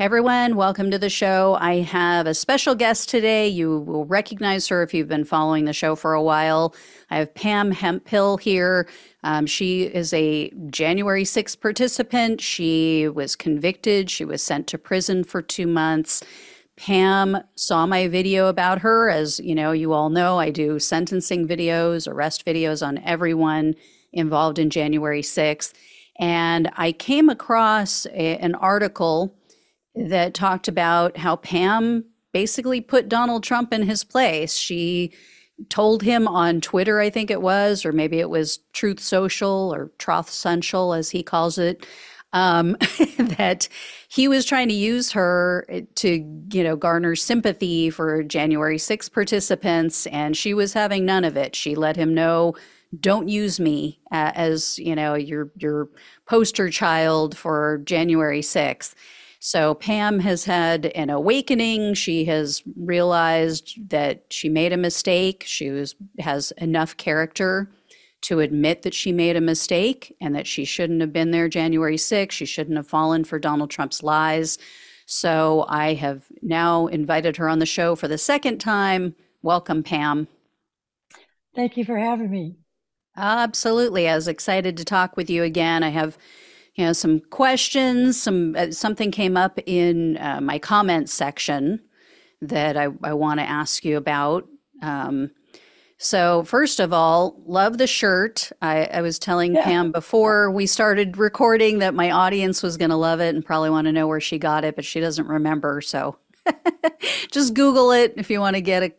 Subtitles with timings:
[0.00, 1.58] Hey everyone, welcome to the show.
[1.60, 3.46] I have a special guest today.
[3.48, 6.74] You will recognize her if you've been following the show for a while.
[7.10, 8.88] I have Pam Hemphill here.
[9.24, 12.40] Um, she is a January 6th participant.
[12.40, 14.08] She was convicted.
[14.08, 16.22] She was sent to prison for two months.
[16.78, 19.10] Pam saw my video about her.
[19.10, 23.74] As you know, you all know, I do sentencing videos, arrest videos on everyone
[24.14, 25.74] involved in January 6th.
[26.18, 29.36] And I came across a, an article
[29.94, 34.54] that talked about how Pam basically put Donald Trump in his place.
[34.54, 35.12] She
[35.68, 39.90] told him on Twitter, I think it was, or maybe it was Truth Social or
[39.98, 41.86] Troth Central, as he calls it,
[42.32, 42.76] um,
[43.18, 43.68] that
[44.08, 50.06] he was trying to use her to, you know, garner sympathy for January 6 participants,
[50.06, 51.54] and she was having none of it.
[51.54, 52.54] She let him know,
[52.98, 55.88] "Don't use me uh, as, you know, your your
[56.26, 58.94] poster child for January 6th."
[59.40, 61.94] So Pam has had an awakening.
[61.94, 65.44] She has realized that she made a mistake.
[65.46, 67.70] She was, has enough character
[68.22, 71.96] to admit that she made a mistake and that she shouldn't have been there January
[71.96, 72.32] 6th.
[72.32, 74.58] She shouldn't have fallen for Donald Trump's lies.
[75.06, 79.14] So I have now invited her on the show for the second time.
[79.42, 80.28] Welcome, Pam.
[81.56, 82.56] Thank you for having me.
[83.16, 84.06] Absolutely.
[84.06, 85.82] I was excited to talk with you again.
[85.82, 86.18] I have
[86.74, 91.80] you know some questions some uh, something came up in uh, my comments section
[92.40, 94.48] that i, I want to ask you about.
[94.82, 95.30] Um,
[95.98, 98.50] so first of all love the shirt.
[98.62, 99.64] I, I was telling yeah.
[99.64, 103.68] pam before we started recording that my audience was going to love it and probably
[103.68, 106.16] want to know where she got it but she doesn't remember so
[107.30, 108.92] just google it if you want to get a,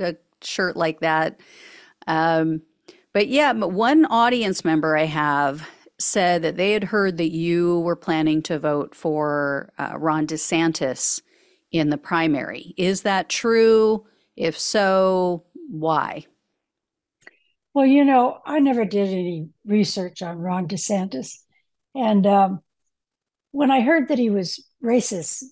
[0.00, 1.38] a, a shirt like that.
[2.08, 2.62] Um,
[3.12, 7.96] but yeah one audience member i have said that they had heard that you were
[7.96, 11.20] planning to vote for uh, Ron DeSantis
[11.72, 12.74] in the primary.
[12.76, 14.06] Is that true?
[14.36, 16.26] If so, why?
[17.74, 21.34] Well, you know, I never did any research on Ron DeSantis.
[21.94, 22.62] And um,
[23.50, 25.42] when I heard that he was racist,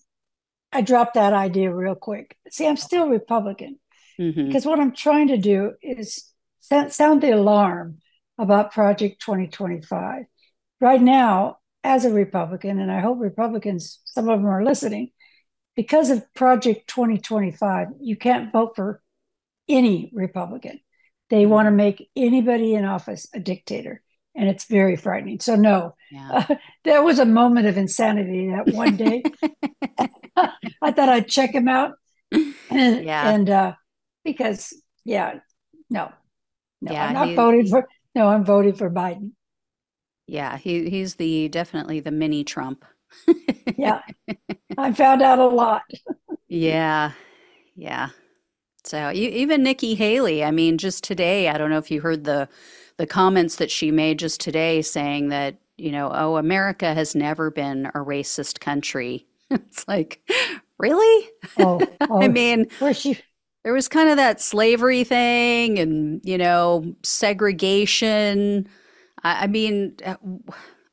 [0.73, 2.37] I dropped that idea real quick.
[2.51, 3.79] See, I'm still Republican
[4.19, 4.47] mm-hmm.
[4.47, 7.99] because what I'm trying to do is sound the alarm
[8.39, 10.25] about Project 2025
[10.81, 15.13] right now, as a Republican, and I hope Republicans, some of them are listening,
[15.77, 19.03] because of Project 2025, you can't vote for
[19.69, 20.81] any Republican.
[21.31, 21.53] They mm-hmm.
[21.53, 24.03] want to make anybody in office a dictator.
[24.35, 25.41] And it's very frightening.
[25.41, 26.45] So, no, yeah.
[26.49, 26.55] uh,
[26.85, 29.23] there was a moment of insanity that one day.
[30.83, 31.93] I thought I'd check him out.
[32.33, 33.31] And, yeah.
[33.31, 33.73] and uh,
[34.25, 35.39] because, yeah,
[35.89, 36.13] no,
[36.83, 39.31] no, yeah, I'm not he, voting for, no, I'm voting for Biden.
[40.27, 42.85] Yeah, he he's the definitely the mini Trump.
[43.77, 44.03] yeah.
[44.79, 45.83] I found out a lot.
[46.49, 47.13] yeah.
[47.75, 48.09] Yeah.
[48.85, 52.49] So even Nikki Haley, I mean, just today, I don't know if you heard the
[52.99, 57.51] the comments that she made just today saying that, you know, oh, America has never
[57.51, 59.27] been a racist country.
[59.51, 60.21] it's like,
[60.79, 61.29] really?
[61.59, 63.19] Oh, oh I mean, she
[63.65, 68.69] there was kind of that slavery thing and, you know, segregation
[69.27, 70.17] I, I mean, uh,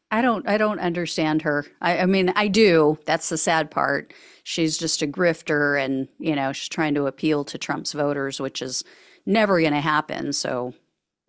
[0.10, 1.66] I don't I don't understand her.
[1.82, 2.98] I, I, mean, I do.
[3.06, 4.14] That's the sad part.
[4.44, 8.62] She's just a grifter, and you know, she's trying to appeal to Trump's voters, which
[8.62, 8.84] is
[9.26, 10.34] never going to happen.
[10.34, 10.74] So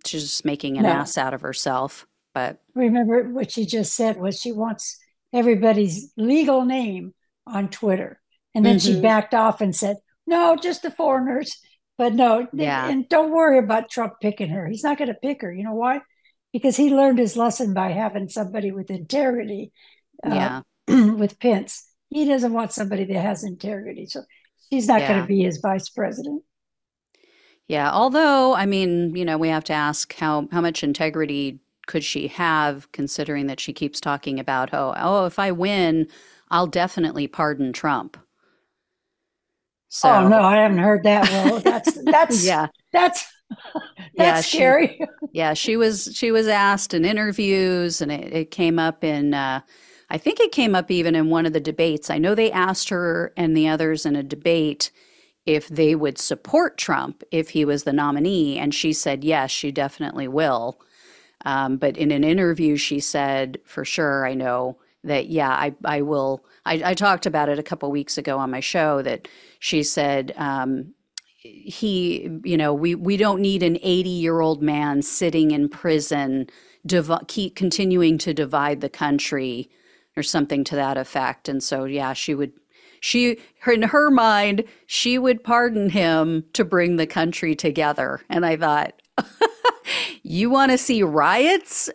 [0.07, 0.91] she's just making an no.
[0.91, 2.07] ass out of herself.
[2.33, 4.99] But remember what she just said was she wants
[5.33, 7.13] everybody's legal name
[7.47, 8.21] on Twitter,
[8.55, 8.95] and then mm-hmm.
[8.95, 11.59] she backed off and said, "No, just the foreigners."
[11.97, 12.89] But no, yeah.
[12.89, 14.67] and don't worry about Trump picking her.
[14.67, 15.53] He's not going to pick her.
[15.53, 16.01] You know why?
[16.55, 19.73] Because he learned his lesson by having somebody with integrity.
[20.25, 21.11] Uh, yeah.
[21.15, 24.23] with Pence, he doesn't want somebody that has integrity, so
[24.71, 25.09] she's not yeah.
[25.09, 26.45] going to be his vice president.
[27.67, 32.05] Yeah, although I mean, you know, we have to ask how how much integrity could
[32.05, 36.07] she have, considering that she keeps talking about oh oh if I win,
[36.51, 38.17] I'll definitely pardon Trump.
[39.89, 41.29] So, oh no, I haven't heard that.
[41.31, 43.34] Well, that's that's yeah, that's That's
[44.15, 44.99] yeah, scary.
[44.99, 49.35] She, yeah, she was she was asked in interviews, and it, it came up in.
[49.35, 49.61] Uh,
[50.11, 52.11] I think it came up even in one of the debates.
[52.11, 54.91] I know they asked her and the others in a debate
[55.47, 59.73] if they would support Trump if he was the nominee, and she said yes, she
[59.73, 60.81] definitely will.
[61.45, 65.29] Um, but in an interview, she said, "For sure, I know that.
[65.29, 68.61] Yeah, I I will." I, I talked about it a couple weeks ago on my
[68.61, 70.33] show that she said.
[70.37, 70.95] Um,
[71.45, 76.47] he you know we we don't need an 80 year old man sitting in prison
[76.87, 79.71] div- keep continuing to divide the country
[80.17, 81.49] or something to that effect.
[81.49, 82.53] And so yeah she would
[83.01, 88.23] she in her mind she would pardon him to bring the country together.
[88.31, 88.95] And i thought
[90.23, 91.91] you want to see riots?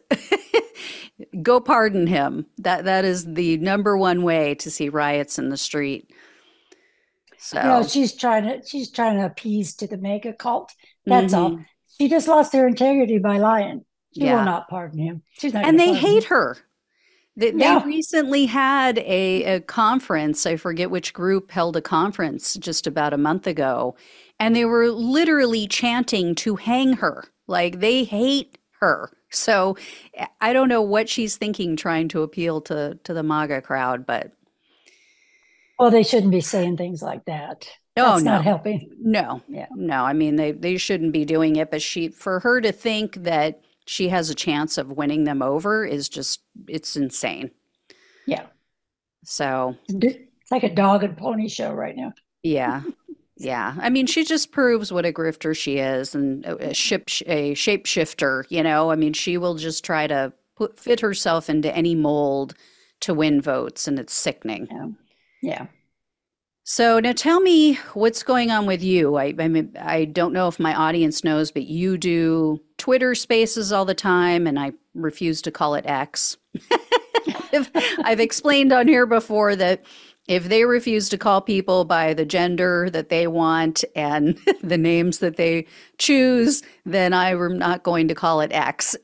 [1.41, 2.45] Go pardon him.
[2.59, 6.13] That that is the number one way to see riots in the street
[7.39, 10.73] so You know, she's trying to she's trying to appease to the MAGA cult.
[11.07, 11.51] That's all.
[11.51, 11.65] mhm.
[11.97, 13.85] She just lost her integrity by lying.
[14.17, 14.35] She Yeah.
[14.35, 15.23] will not pardon him.
[15.33, 16.25] She's not and they hate him.
[16.25, 16.57] her.
[17.35, 20.45] They, they recently had a, a conference.
[20.45, 23.95] I forget which group held a conference just about a month ago,
[24.39, 27.25] and they were literally chanting to hang her.
[27.47, 29.11] Like they hate her.
[29.31, 29.77] So
[30.19, 34.05] I I don't know what she's thinking, trying to appeal to to the MAGA crowd,
[34.05, 34.31] but
[35.79, 37.67] Well, they shouldn't be saying things like that.
[37.97, 38.91] oh That's no, not helping.
[38.97, 39.67] no, Yeah.
[39.73, 40.03] no.
[40.03, 43.61] I mean, they they shouldn't be doing it, but she for her to think that
[43.85, 47.51] she has a chance of winning them over is just it's insane.
[48.25, 48.47] Yeah.
[49.23, 52.13] So It's like a dog and pony show right now.
[52.43, 52.83] Yeah.
[53.41, 53.75] Yeah.
[53.79, 57.53] I mean, she just proves what a grifter she is and a, a ship a
[57.55, 58.91] shapeshifter, you know?
[58.91, 62.53] I mean, she will just try to put fit herself into any mold
[63.01, 64.67] to win votes and it's sickening.
[64.69, 64.87] Yeah.
[65.41, 65.67] Yeah.
[66.63, 69.15] So now tell me what's going on with you.
[69.15, 73.71] I, I mean, I don't know if my audience knows, but you do Twitter spaces
[73.71, 76.37] all the time, and I refuse to call it X.
[78.03, 79.83] I've, explained on here before that
[80.27, 85.19] if they refuse to call people by the gender that they want and the names
[85.19, 85.65] that they
[85.97, 88.95] choose, then I'm not going to call it X.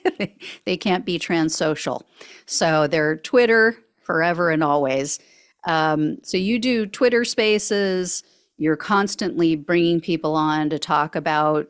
[0.66, 2.02] they can't be transsocial.
[2.44, 5.18] So they're Twitter forever and always.
[5.66, 8.22] Um, so you do Twitter spaces,
[8.56, 11.68] you're constantly bringing people on to talk about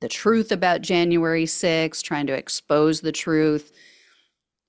[0.00, 3.72] the truth about January 6th, trying to expose the truth.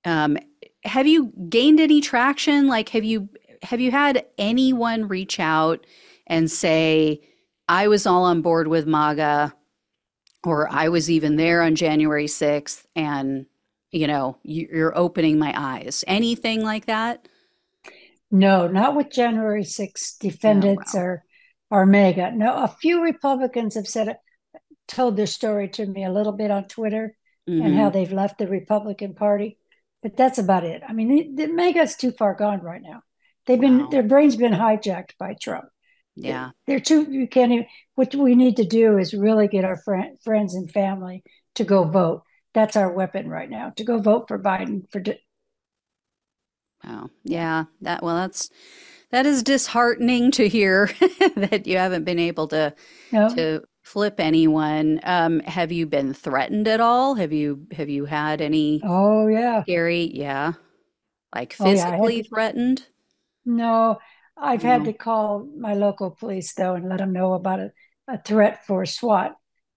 [0.06, 0.38] Um,
[0.84, 2.68] have you gained any traction?
[2.68, 3.30] Like, have you
[3.62, 5.86] have you had anyone reach out
[6.28, 7.22] and say,
[7.68, 9.54] "I was all on board with MAGA,"
[10.44, 13.46] or "I was even there on January 6th," and
[13.92, 16.04] you know, you, you're opening my eyes.
[16.08, 17.28] Anything like that?
[18.32, 21.02] No, not with January 6th defendants wow.
[21.02, 21.24] or
[21.72, 22.32] or MAGA.
[22.32, 24.18] No, a few Republicans have said it,
[24.88, 27.16] told their story to me a little bit on Twitter
[27.46, 27.78] and Mhm.
[27.78, 29.58] how they've left the Republican Party,
[30.02, 30.82] but that's about it.
[30.88, 33.02] I mean, the, the MAGA's too far gone right now.
[33.46, 33.88] They've been Wow.
[33.90, 35.66] their brain's been hijacked by Trump.
[36.16, 36.52] Yeah.
[36.68, 37.04] They're too.
[37.10, 37.66] You can't even.
[37.96, 41.24] What we need to do is really get our friend, friends and family
[41.56, 42.24] to go vote.
[42.54, 43.72] That's our weapon right now.
[43.78, 45.20] To go vote for Biden for di-
[46.84, 47.10] Wow.
[47.24, 47.66] Yeah.
[47.82, 48.50] That well that's
[49.12, 50.88] that is disheartening to hear
[51.36, 52.74] that you haven't been able to
[53.12, 53.36] no.
[53.36, 55.00] to flip anyone.
[55.04, 57.16] Um, have you been threatened at all?
[57.16, 59.66] Have you have you had any Oh yeah.
[59.66, 60.54] scary, yeah,
[61.36, 62.00] like Oh yeah.
[62.02, 62.88] Physically threatened?
[63.46, 64.00] no,
[64.38, 67.72] I've had to call my local police though and let them know about a,
[68.08, 69.36] a threat for SWAT.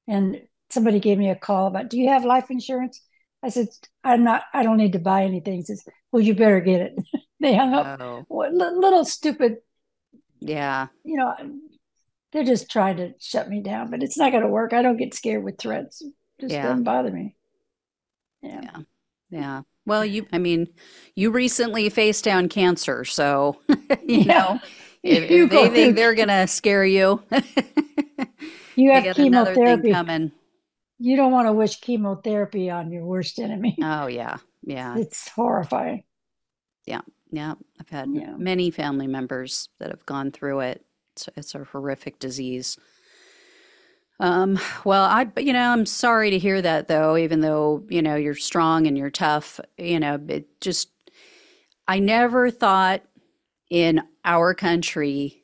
[0.08, 3.00] And somebody gave me a call about, do you have life insurance?
[3.42, 3.68] I said,
[4.04, 4.44] I'm not.
[4.52, 5.54] I don't need to buy anything.
[5.54, 6.94] He says, well, you better get it.
[7.40, 8.00] they hung up.
[8.00, 9.58] Oh, little stupid
[10.40, 10.88] yeah.
[11.04, 11.34] you know,
[12.32, 14.72] they're just trying to shut me down, but it's not going to work.
[14.72, 16.02] I don't get scared with threats.
[16.02, 16.62] It just Yeah.
[16.62, 17.36] doesn't bother me.
[18.42, 18.60] Yeah.
[18.62, 18.78] Yeah.
[19.30, 19.62] Yeah.
[19.86, 20.68] Well, you I mean,
[21.14, 23.58] you recently faced down cancer, so
[24.06, 24.24] you Yeah.
[24.24, 24.60] know,
[25.02, 27.22] if, You if they think they're gonna scare you,
[28.76, 29.90] you have got another thing chemotherapy.
[29.90, 30.32] coming.
[31.02, 33.76] You don't want to wish chemotherapy on your worst enemy.
[33.82, 34.38] Oh yeah.
[34.62, 35.00] Yeah.
[35.00, 36.04] It's horrifying.
[36.86, 37.54] Yeah, yeah.
[37.80, 38.36] I've had Yeah.
[38.36, 40.84] many family members that have gone through it.
[41.14, 42.76] It's, it's a horrific disease.
[44.20, 48.02] Um, well, I, but, you know, I'm sorry to hear that though, even though, you
[48.02, 50.90] know, you're strong and you're tough, you know, it just,
[51.88, 53.02] I never thought
[53.70, 55.41] in our country,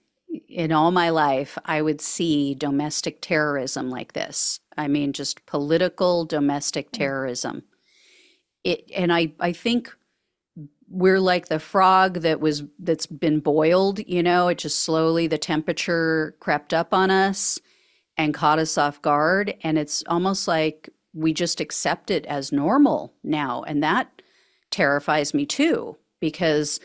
[0.48, 4.60] in all my life, I would see domestic terrorism like this.
[4.76, 6.98] I mean, just political domestic mm.
[6.98, 7.62] terrorism.
[8.64, 9.94] It, and I, I think
[10.90, 15.38] we're like the frog that was that's been boiled you know it just slowly the
[15.38, 17.58] temperature crept up on us
[18.16, 23.12] and caught us off guard and it's almost like we just accept it as normal
[23.22, 24.22] now and that
[24.70, 26.80] terrifies me too because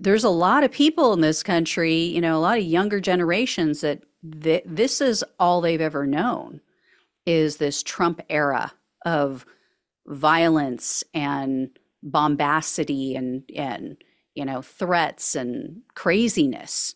[0.00, 3.80] there's a lot of people in this country you know a lot of younger generations
[3.80, 4.02] that
[4.42, 6.60] th- this is all they've ever known
[7.24, 8.72] is this trump era
[9.04, 9.46] of
[10.06, 11.70] violence and
[12.02, 13.96] bombacity and and
[14.34, 16.94] you know threats and craziness.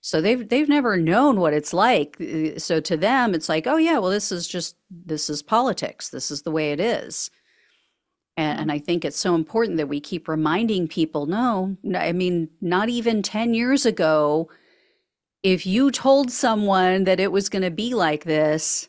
[0.00, 2.16] So they've they've never known what it's like.
[2.58, 6.08] So to them it's like oh yeah well this is just this is politics.
[6.08, 7.30] This is the way it is
[8.36, 12.88] And, I think it's so important that we keep reminding people no, I mean, not
[12.90, 14.50] even 10 years ago,
[15.42, 18.88] if you told someone that it was going to be like this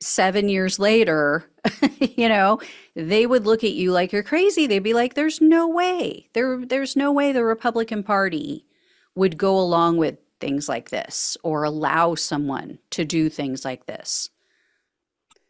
[0.00, 1.44] seven years later,
[2.00, 2.60] you know,
[2.96, 4.66] they would look at you like you're crazy.
[4.66, 6.28] They'd be like, there's no way.
[6.34, 8.66] There, there's no way the Republican Party
[9.14, 14.28] would go along with things like this or allow someone to do things like this.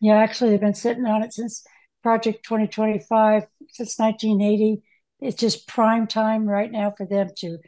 [0.01, 1.65] Yeah, actually, they've been sitting on it since
[2.03, 4.83] Project 2025, since 1980.
[5.21, 7.59] It's just prime time right now for them to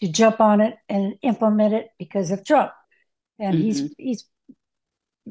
[0.00, 2.72] to jump on it and implement it because of Trump.
[3.38, 3.62] And mm-hmm.
[3.62, 4.24] he's he's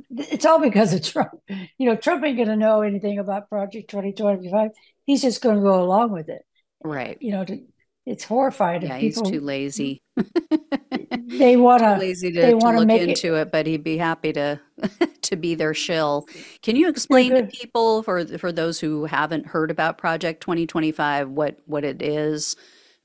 [0.10, 1.32] it's all because of Trump.
[1.78, 4.72] You know, Trump ain't going to know anything about Project 2025.
[5.06, 6.44] He's just going to go along with it.
[6.84, 7.18] Right.
[7.22, 7.60] You know, to,
[8.08, 8.84] it's horrifying.
[8.84, 10.02] Yeah, people, he's too lazy.
[11.28, 14.62] they want to lazy to, to look into it, it, but he'd be happy to
[15.24, 16.26] to be their shill.
[16.62, 21.58] Can you explain to people for for those who haven't heard about Project 2025 what
[21.66, 22.56] what it is?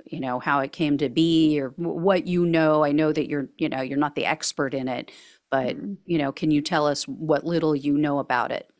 [0.06, 2.84] You know how it came to be, or what you know.
[2.84, 5.10] I know that you're you know you're not the expert in it,
[5.50, 5.94] but mm-hmm.
[6.06, 8.71] you know, can you tell us what little you know about it?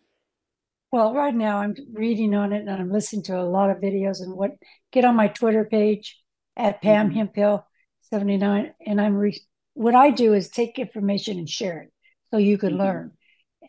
[0.93, 4.21] Well, right now I'm reading on it and I'm listening to a lot of videos
[4.21, 4.53] and what
[4.93, 6.21] get on my Twitter page
[6.55, 7.17] at Pam mm-hmm.
[7.17, 7.67] Hemphill
[8.11, 9.41] 79 and I'm re-
[9.73, 11.93] what I do is take information and share it
[12.31, 12.83] so you can mm-hmm.
[12.83, 13.13] learn.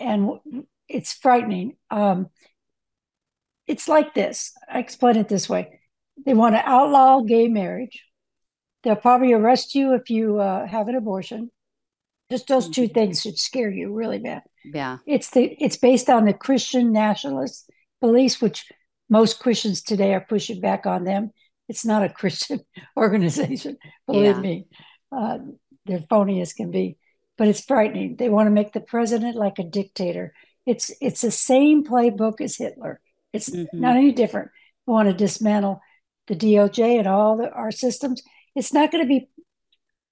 [0.01, 0.31] And
[0.89, 1.77] it's frightening.
[1.89, 2.27] Um,
[3.67, 4.51] it's like this.
[4.69, 5.79] I explain it this way.
[6.25, 8.03] They want to outlaw gay marriage.
[8.83, 11.51] They'll probably arrest you if you uh, have an abortion.
[12.29, 12.93] Just those two mm-hmm.
[12.93, 14.41] things should scare you really bad.
[14.65, 14.97] Yeah.
[15.05, 17.69] It's the it's based on the Christian nationalist
[18.01, 18.65] beliefs, which
[19.09, 21.31] most Christians today are pushing back on them.
[21.69, 22.61] It's not a Christian
[22.97, 23.77] organization,
[24.07, 24.41] believe yeah.
[24.41, 24.67] me.
[25.11, 25.37] Uh,
[25.85, 26.97] they're phony as can be,
[27.37, 28.15] but it's frightening.
[28.15, 30.33] They want to make the president like a dictator.
[30.65, 33.01] It's it's the same playbook as Hitler.
[33.33, 33.79] It's mm-hmm.
[33.79, 34.51] not any different.
[34.85, 35.81] They want to dismantle
[36.27, 38.21] the DOJ and all the, our systems.
[38.55, 39.29] It's not going to be.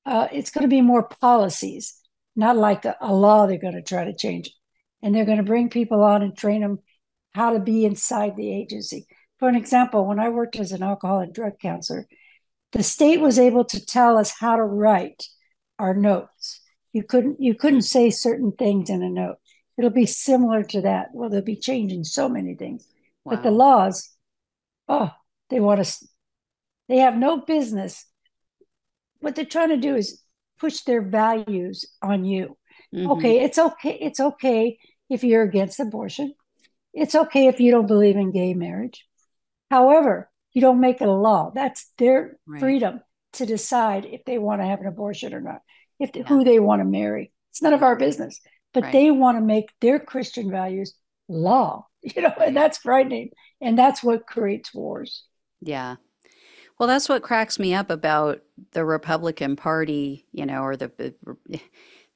[0.06, 2.01] Uh, it's going to be more policies
[2.42, 4.48] not like a, a law they're going to try to change.
[4.48, 4.54] It.
[5.02, 6.80] And they're going to bring people on and train them
[7.34, 9.06] how to be inside the agency.
[9.40, 12.08] For an example, when I worked as an alcohol and drug counselor,
[12.74, 15.24] the state was able to tell us how to write
[15.80, 16.62] our notes.
[16.94, 19.38] You couldn't you couldn't say certain things in a note.
[19.78, 21.10] It'll be similar to that.
[21.14, 22.86] Well, they'll be changing so many things.
[23.24, 23.36] Wow.
[23.36, 24.10] But the laws,
[24.90, 25.12] oh,
[25.50, 26.08] they want to
[26.90, 28.06] they have no business.
[29.20, 30.22] What they're trying to do is
[30.62, 32.56] push their values on you.
[32.96, 33.12] Mm-hmm.
[33.12, 33.98] Okay, it's okay.
[34.00, 34.78] It's okay
[35.10, 36.34] if you're against abortion.
[36.94, 39.06] It's okay if you don't believe in gay marriage.
[39.70, 41.52] However, you don't make it a law.
[41.54, 42.60] That's their right.
[42.60, 43.02] freedom
[43.34, 45.62] to decide if they want to have an abortion or not,
[46.00, 46.24] if yeah.
[46.24, 47.32] who they want to marry.
[47.52, 48.40] It's none of our business.
[48.74, 48.94] But right.
[48.94, 50.94] they want to make their Christian values
[51.28, 51.88] law.
[52.04, 53.30] You know, and that's frightening.
[53.62, 55.24] And that's what creates wars.
[55.62, 55.98] Yeah.
[56.78, 61.14] Well, that's what cracks me up about the Republican Party, you know, or the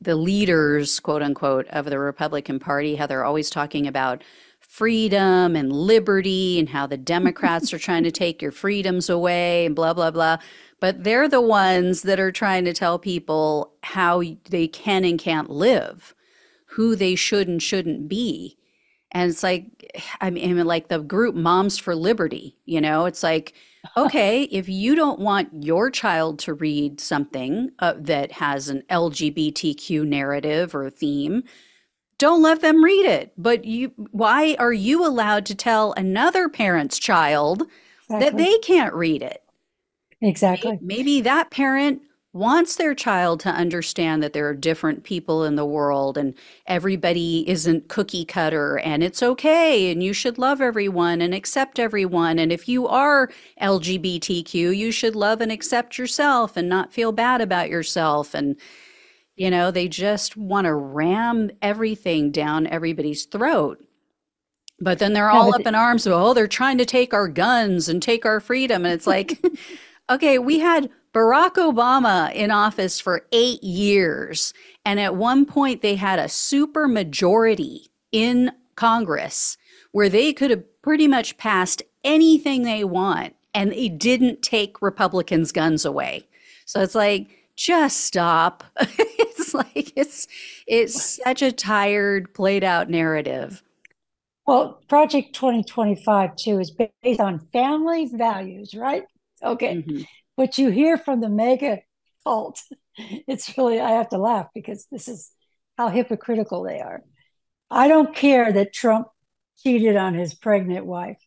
[0.02, 4.24] the leaders, quote unquote, of the Republican Party, how they're always talking about
[4.60, 9.76] freedom and liberty and how the Democrats are trying to take your freedoms away and
[9.76, 10.38] blah blah blah.
[10.80, 15.50] But they're the ones that are trying to tell people how they can and can't
[15.50, 16.14] live,
[16.66, 18.58] who they should and shouldn't be.
[19.16, 19.66] And it's like,
[20.20, 23.56] I mean, like the group Moms for Liberty, you know, it's like
[23.96, 30.06] okay, if you don't want your child to read something uh, that has an LGBTQ
[30.06, 31.44] narrative or theme,
[32.18, 33.32] don't let them read it.
[33.38, 37.64] But you, why are you allowed to tell another parent's child
[38.04, 38.20] exactly.
[38.20, 39.42] that they can't read it?
[40.22, 40.72] Exactly.
[40.82, 42.02] Maybe, maybe that parent
[42.36, 46.34] wants their child to understand that there are different people in the world and
[46.68, 52.38] everybody isn't cookie cutter and it's okay and you should love everyone and accept everyone.
[52.38, 57.40] And if you are LGBTQ, you should love and accept yourself and not feel bad
[57.40, 58.34] about yourself.
[58.34, 58.60] And,
[59.38, 63.82] you know, they just want to ram everything down everybody's throat.
[64.82, 66.06] But then they're all up in arms.
[66.06, 68.84] Oh, they're trying to take our guns and take our freedom.
[68.84, 69.42] And it's like,
[70.10, 74.54] okay, we had Barack Obama in office for eight years.
[74.84, 79.56] And at one point, they had a super majority in Congress
[79.94, 85.54] where they could have pretty much passed anything they want and they didn't take Republicans'
[85.54, 86.28] guns away.
[86.66, 88.66] So it's like, just stop.
[88.82, 90.28] it's like it's
[90.68, 93.64] it's such a tired, played out narrative.
[94.46, 99.06] Well, Project 2025 too is based on family values, right?
[99.42, 99.76] Okay.
[99.76, 100.02] Mm-hmm
[100.36, 101.80] what you hear from the MAGA
[102.24, 102.62] cult,
[102.98, 105.32] it's really, I have to laugh because this is
[105.78, 107.04] how hypocritical they are.
[107.70, 109.08] I don't care that Trump
[109.64, 111.18] cheated on his pregnant wife.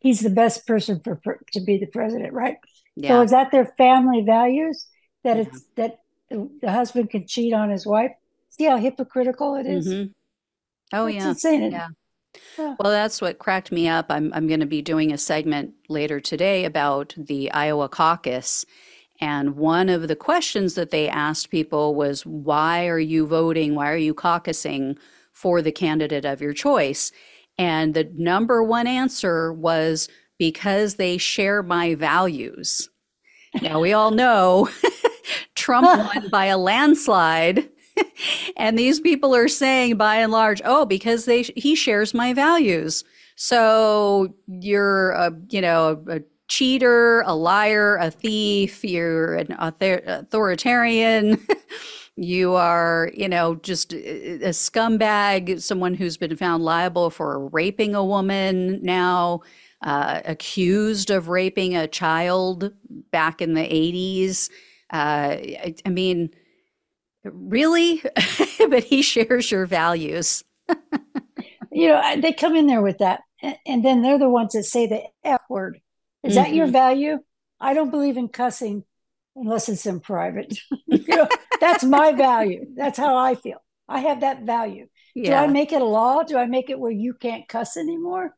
[0.00, 2.56] he's the best person for, for to be the president, right?
[2.96, 3.10] Yeah.
[3.10, 4.86] So is that their family values
[5.24, 5.42] that Yeah.
[5.44, 5.98] it's that
[6.30, 8.12] the, the husband can cheat on his wife?
[8.50, 9.86] See how hypocritical it is?
[9.88, 10.12] Mhm.
[10.92, 11.30] Oh, It's yeah.
[11.30, 11.72] insane.
[11.72, 11.88] Yeah.
[12.58, 14.06] Well, that's what cracked me up.
[14.08, 18.64] I'm I'm going to be doing a segment later today about the Iowa caucus.
[19.20, 23.74] And one of the questions that they asked people was, why are you voting?
[23.74, 24.96] Why are you caucusing
[25.32, 27.10] for the candidate of your choice?
[27.58, 32.88] And the number one answer was because they share my values.
[33.60, 34.68] Now, we all know
[35.56, 37.68] Trump won by a landslide.
[38.56, 43.04] and these people are saying by and large, oh, because they he shares my values.
[43.36, 51.40] So you're a, you know, a cheater, a liar, a thief, you're an author- authoritarian.
[52.20, 57.94] You are, you know, just a a scumbag, someone who's been found liable for raping
[57.94, 59.42] a woman now,
[59.82, 62.72] uh, accused of raping a child
[63.12, 64.50] back in the 80s.
[64.92, 66.30] Uh, I, I mean,
[67.32, 68.02] really?
[68.70, 70.44] but he shares your values.
[71.70, 73.20] You know, they come in there with that,
[73.66, 75.80] and, then they're the ones that say the F word.
[76.24, 76.72] Is that your Mhm.
[76.72, 77.18] value?
[77.60, 78.84] I don't believe in cussing
[79.36, 80.58] unless it's in private.
[80.86, 81.28] you know,
[81.60, 82.66] that's my value.
[82.74, 83.58] That's how I feel.
[83.88, 84.86] I have that value.
[85.14, 86.22] Do I make it a law?
[86.22, 88.34] Do I make it where you can't cuss anymore?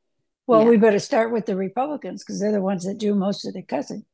[0.47, 0.69] Well, Yeah.
[0.71, 3.63] we better start with the Republicans because they're the ones that do most of the
[3.63, 4.05] cussing.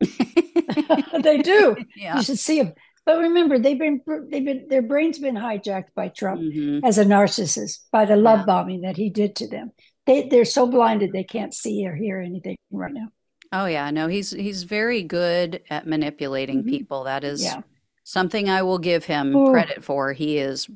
[1.22, 1.76] they do.
[1.96, 2.16] yeah.
[2.16, 2.74] You should see them.
[3.06, 6.80] But remember, they've been they've been their brains been hijacked by Trump Mhm.
[6.84, 8.46] as a narcissist by the love Yeah.
[8.46, 9.70] bombing that he did to them.
[10.06, 13.08] They they're so blinded they can't see or hear anything right now.
[13.52, 16.68] Oh yeah, no, he's he's very good at manipulating Mhm.
[16.68, 17.04] people.
[17.04, 17.62] That is Yeah.
[18.02, 19.50] something I will give him Ooh.
[19.52, 20.12] credit for.
[20.12, 20.68] He is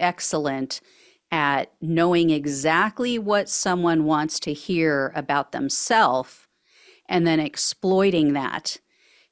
[0.00, 0.80] excellent
[1.30, 6.48] at knowing exactly what someone wants to hear about themselves
[7.08, 8.78] and then exploiting that.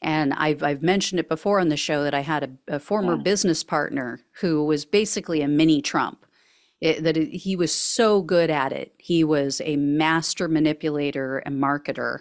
[0.05, 3.17] And I've I've mentioned it before on the show that I had a, a former
[3.17, 3.23] Yeah.
[3.23, 6.27] business partner who was basically a mini Trump.
[6.81, 8.93] It, that it- he was so good at it.
[8.99, 12.19] He was a master manipulator and marketer.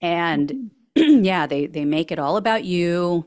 [0.00, 1.24] And mm-hmm.
[1.24, 3.26] yeah, they they make it all about you,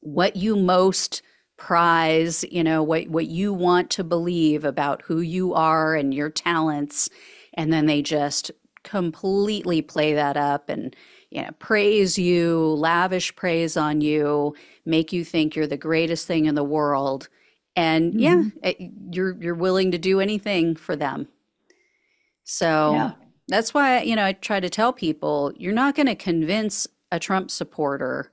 [0.00, 1.22] what you most
[1.56, 6.28] prize, you know, what what you want to believe about who you are and your
[6.30, 7.08] talents,
[7.54, 8.50] and then they just
[8.82, 10.94] completely play that up and
[11.30, 16.46] you know, praise you, lavish praise on you, make you think you're the greatest thing
[16.46, 17.28] in the world.
[17.76, 18.52] And yeah, Mhm.
[18.62, 18.74] eh,
[19.12, 21.28] you're you're willing to do anything for them.
[22.44, 23.12] So Yeah.
[23.48, 27.18] that's why, you know, I try to tell people you're not going to convince a
[27.18, 28.30] Trump supporter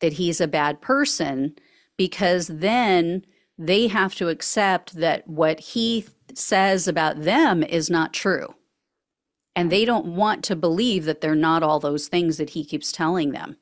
[0.00, 1.54] that he's a bad person
[1.96, 3.24] because then
[3.58, 8.54] they have to accept that what he says about them is not true.
[9.56, 12.90] And they don't want to believe that they're not all those things that he keeps
[12.90, 13.56] telling them.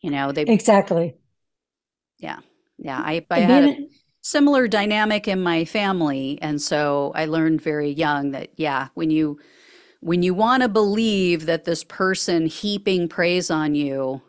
[0.00, 1.16] You know, they, Exactly.
[2.18, 2.38] yeah,
[2.78, 2.98] yeah.
[2.98, 3.88] I, I had a
[4.22, 9.38] similar dynamic in my family and so i learned very young that yeah when you
[10.00, 14.20] when you want to believe that this person heaping praise on you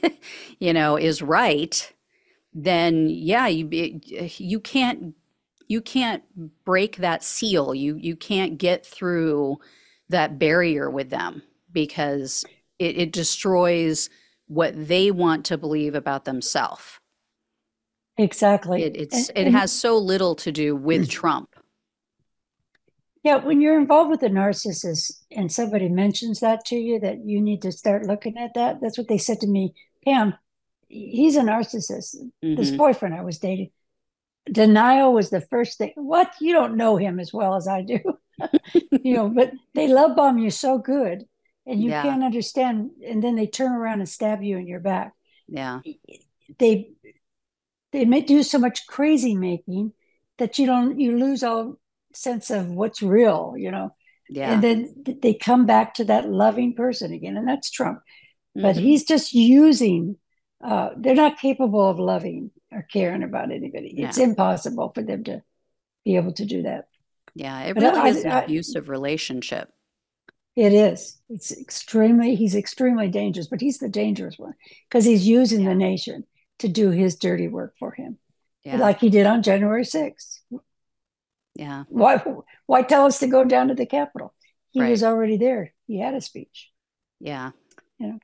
[0.58, 1.92] you know is right
[2.54, 3.68] then yeah you
[4.38, 5.14] you can't
[5.68, 6.22] you can't
[6.64, 9.58] break that seal you you can't get through
[10.08, 12.44] that barrier with them because
[12.78, 14.10] it, it destroys
[14.46, 17.00] what they want to believe about themselves
[18.18, 18.82] exactly.
[18.82, 21.48] it, it's And- it has so little to do with Trump.
[23.22, 27.40] Yeah, when you're involved with a narcissist and somebody mentions that to you, that you
[27.40, 28.82] need to start looking at that.
[28.82, 29.74] That's what they said to me.
[30.04, 30.34] Pam,
[30.88, 32.16] he's a narcissist.
[32.42, 32.76] This Mhm.
[32.76, 33.70] boyfriend I was dating.
[34.52, 35.92] Denial was the first thing.
[35.96, 36.32] What?
[36.38, 37.98] You don't know him as well as I do.
[38.90, 41.24] you know, but they love bomb you so good
[41.66, 42.02] and you Yeah.
[42.02, 42.90] can't understand.
[43.06, 45.12] And then they turn around and stab you in your back.
[45.48, 45.80] Yeah,
[46.58, 46.92] They
[47.92, 49.92] they may do so much crazy making
[50.38, 51.78] that you don't you lose all
[52.12, 53.94] sense of what's real, you know.
[54.28, 54.52] yeah.
[54.52, 58.00] And then they come back to that loving person again, and that's Trump.
[58.54, 58.80] But Mhm.
[58.82, 60.16] he's just using,
[60.62, 63.94] uh, they're not capable of loving or caring about anybody.
[63.98, 65.42] It's impossible for them to
[66.04, 66.88] be able to do that.
[67.34, 69.70] Yeah, it really I- is an I- abusive relationship.
[70.56, 71.20] It is.
[71.28, 74.54] It's extremely, he's extremely dangerous, but he's the dangerous one
[74.88, 75.70] because he's using Yeah.
[75.70, 76.24] the nation
[76.60, 78.18] to do his dirty work for him,
[78.62, 80.42] Yeah, like he did on January 6th.
[81.56, 82.22] yeah, Why,
[82.66, 84.32] why tell us to go down to the Capitol?
[84.70, 84.90] He Right.
[84.90, 85.72] was already there.
[85.88, 86.70] He had a speech.
[87.20, 87.50] yeah.
[87.98, 88.18] You know.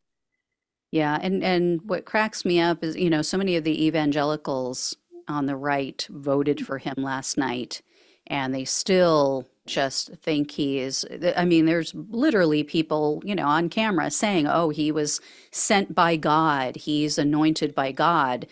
[0.93, 4.97] Yeah, and and what cracks me up is, you know, so many of the evangelicals
[5.29, 7.83] on the right voted for him last night,
[8.27, 11.07] and they still just think he is.
[11.37, 16.17] I mean, there's literally people, you know, on camera saying, oh, he was sent by
[16.17, 18.47] God, he's anointed by God.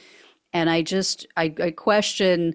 [0.53, 2.55] And I just, I, I question,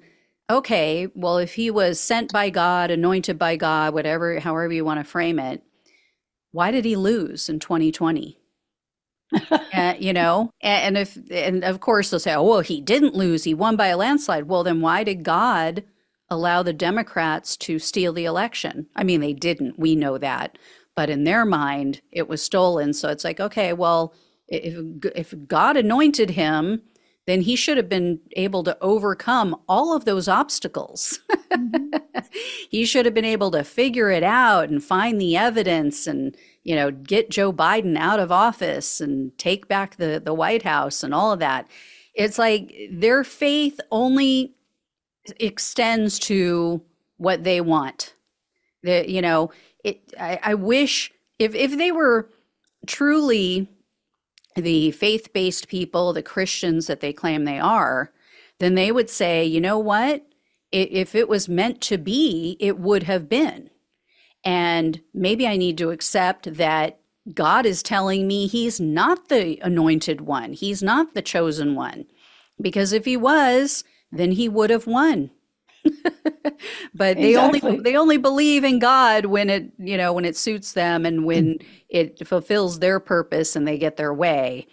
[0.50, 5.00] okay, well, if he was sent by God, anointed by God, whatever, however you want
[5.00, 5.62] to frame it,
[6.52, 8.40] why did he lose in 2020?
[9.52, 13.16] uh, you know, and, and if, and of course they'll say, oh, well, he didn't
[13.16, 14.48] lose, he won by a landslide.
[14.48, 15.84] Well, then why did God
[16.34, 18.88] allow the Democrats to steal the election?
[18.96, 20.58] I mean, they didn't, we know that.
[20.96, 22.94] But in their mind, it was stolen.
[22.94, 24.14] So it's like, okay, well,
[24.48, 24.76] if,
[25.16, 26.82] if God anointed him,
[27.26, 31.20] then he should have been able to overcome all of those obstacles.
[31.52, 32.20] Mm-hmm.
[32.70, 36.76] he should have been able to figure it out and find the evidence and, you
[36.76, 41.14] know, get Joe Biden out of office and take back the, the White House and
[41.14, 41.68] all of that.
[42.14, 44.54] It's like their faith only
[45.40, 46.82] extends to
[47.18, 48.14] what they want.
[48.84, 49.52] The, you know,
[49.84, 52.30] it, I, I wish if, if they were
[52.86, 53.70] truly
[54.56, 58.12] the faith based people, the Christians that they claim they are,
[58.60, 60.26] then they would say, you know what?
[60.72, 63.70] If it was meant to be, it would have been.
[64.44, 67.00] And maybe I need to accept that
[67.34, 72.06] God is telling me he's not the anointed one, he's not the chosen one.
[72.62, 73.84] Because if he was,
[74.14, 75.32] then he would have won.
[76.94, 77.62] but they exactly.
[77.62, 81.26] only they only believe in God when it you know when it suits them and
[81.26, 81.66] when mm.
[81.90, 84.66] it fulfills their purpose and they get their way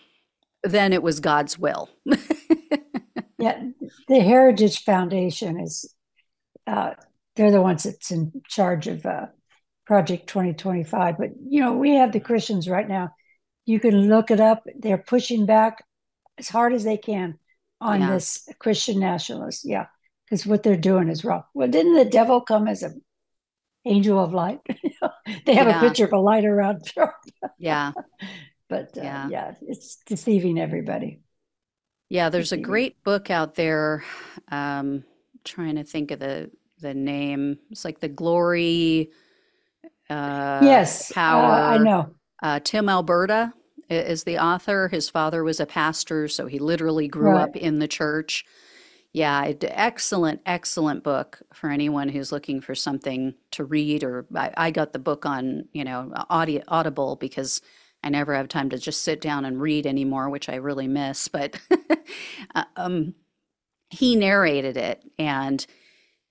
[0.63, 1.89] then it was God's will.
[3.39, 3.63] yeah,
[4.09, 5.95] the Heritage Foundation is
[6.67, 6.93] uh,
[7.37, 9.27] they're the ones that's in charge of uh,
[9.87, 11.17] Project 2025.
[11.19, 13.11] But you know, we have the Christians right now.
[13.65, 14.65] You can look it up.
[14.79, 15.85] They're pushing back
[16.39, 17.39] as hard as they can
[17.81, 18.11] on yeah.
[18.13, 19.65] this Christian nationalist.
[19.65, 19.87] Yeah
[20.31, 21.43] because what they're doing is wrong.
[21.55, 23.03] Well, didn't the devil come as an
[23.85, 24.61] angel of light?
[25.45, 25.79] they have yeah.
[25.79, 27.13] a picture of a light around Trump.
[27.59, 27.93] yeah.
[28.69, 29.29] But uh, yeah.
[29.29, 31.21] yeah, it's deceiving everybody.
[32.09, 32.65] Yeah, there's deceiving.
[32.65, 34.05] a great book out there.
[34.51, 35.05] Um,
[35.45, 37.59] trying to think of the the name.
[37.71, 39.11] It's like the glory.
[40.09, 41.51] Uh, yes, power.
[41.51, 42.15] Uh, I know.
[42.41, 43.53] Uh, Tim Alberta
[43.91, 44.89] is the author.
[44.89, 47.43] His father was a pastor, so he literally grew right.
[47.43, 48.45] up in the church.
[49.13, 54.05] Yeah, excellent, excellent book for anyone who's looking for something to read.
[54.05, 57.61] Or I, I got the book on, you know, audio, Audible because
[58.05, 61.27] I never have time to just sit down and read anymore, which I really miss.
[61.27, 61.61] But
[62.55, 63.15] uh, um,
[63.91, 65.67] he narrated it, and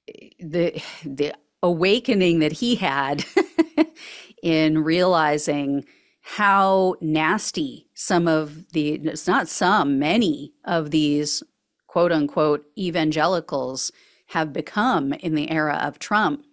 [0.07, 3.25] eh, the the awakening that he had
[4.43, 5.85] in realizing
[6.35, 11.41] how nasty some of the it's not some many of these
[11.87, 13.91] quote unquote evangelicals
[14.27, 16.45] have become in the era of Trump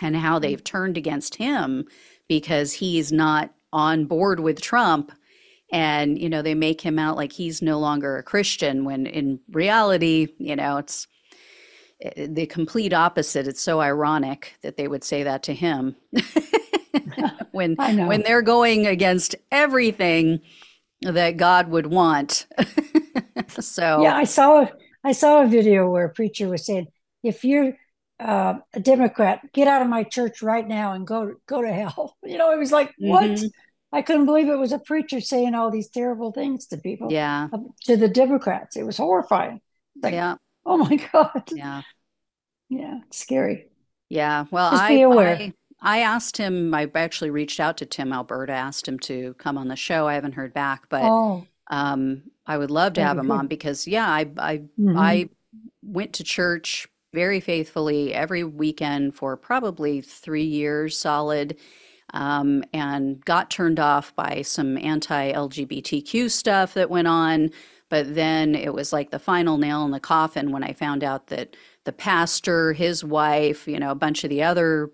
[0.00, 1.84] and how they've turned against him
[2.28, 5.10] because he's not on board with Trump.
[5.72, 9.40] And you know they make him out like he's no longer a Christian when in
[9.50, 11.08] reality you know it's
[12.02, 13.48] eh, the complete opposite.
[13.48, 15.96] It's so ironic that they would say that to him
[17.52, 20.40] when when they're going against everything
[21.02, 22.46] that God would want
[23.48, 24.66] so yeah, I saw
[25.04, 26.88] I saw a video where a preacher was saying,
[27.22, 27.76] if you're
[28.18, 32.16] uh, a Democrat, get out of my church right now and go go to hell.
[32.24, 33.24] You know, it was like what?
[33.24, 33.46] Mm-hmm.
[33.92, 37.12] I couldn't believe it was a preacher saying all these terrible things to people.
[37.12, 39.60] Yeah, uh, to the Democrats, it was horrifying.
[40.02, 40.36] Like, yeah.
[40.64, 41.48] Oh my God.
[41.52, 41.82] Yeah.
[42.68, 42.98] Yeah.
[43.12, 43.68] Scary.
[44.08, 44.46] Yeah.
[44.50, 45.36] Well, Just I, be aware.
[45.36, 45.52] I,
[45.86, 46.74] I asked him.
[46.74, 50.08] I actually reached out to Tim Alberta, asked him to come on the show.
[50.08, 51.46] I haven't heard back, but oh.
[51.68, 54.98] um, I would love to have him on because yeah, I I mm-hmm.
[54.98, 55.28] I
[55.82, 61.56] went to church very faithfully every weekend for probably three years solid.
[62.14, 67.50] Um, and got turned off by some anti LGBTQ stuff that went on.
[67.88, 71.26] But then it was like the final nail in the coffin when I found out
[71.28, 74.90] that the pastor, his wife, you know, a bunch of the other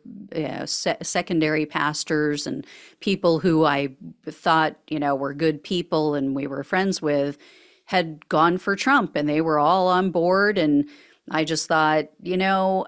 [0.66, 2.66] se- secondary pastors and
[3.00, 3.88] people who I
[4.26, 7.38] thought, you know, were good people and we were friends with
[7.86, 10.58] had gone for Trump and they were all on board.
[10.58, 10.88] And
[11.30, 12.86] I just thought, you know,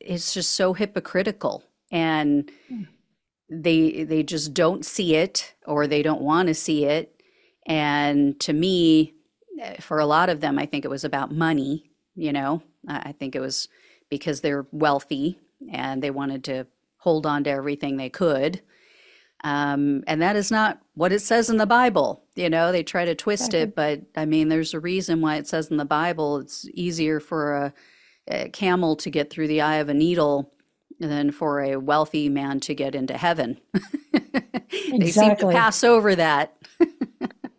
[0.00, 1.62] it's just so hypocritical.
[1.90, 2.50] And
[3.50, 7.22] they they just don't see it or they don't want to see it.
[7.66, 9.12] And to me,
[9.60, 13.12] eh, for a lot of them, I think it was about money, you know, I
[13.12, 13.68] think it was
[14.10, 15.38] because they're wealthy
[15.70, 16.66] and they wanted to
[16.98, 18.60] hold on to everything they could.
[19.44, 22.22] Um, and that is not what it says in the Bible.
[22.36, 25.48] You know, they try to twist it, but I mean, there's a reason why it
[25.48, 27.74] says in the Bible it's easier for a,
[28.28, 30.52] a camel to get through the eye of a needle
[31.00, 33.60] than for a wealthy man to get into heaven.
[34.12, 36.56] they seem to pass over that.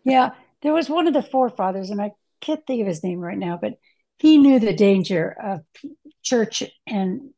[0.04, 3.38] Yeah, there was one of the forefathers, and I can't think of his name right
[3.38, 3.78] now, but
[4.18, 5.60] he knew the danger of
[6.22, 7.30] church and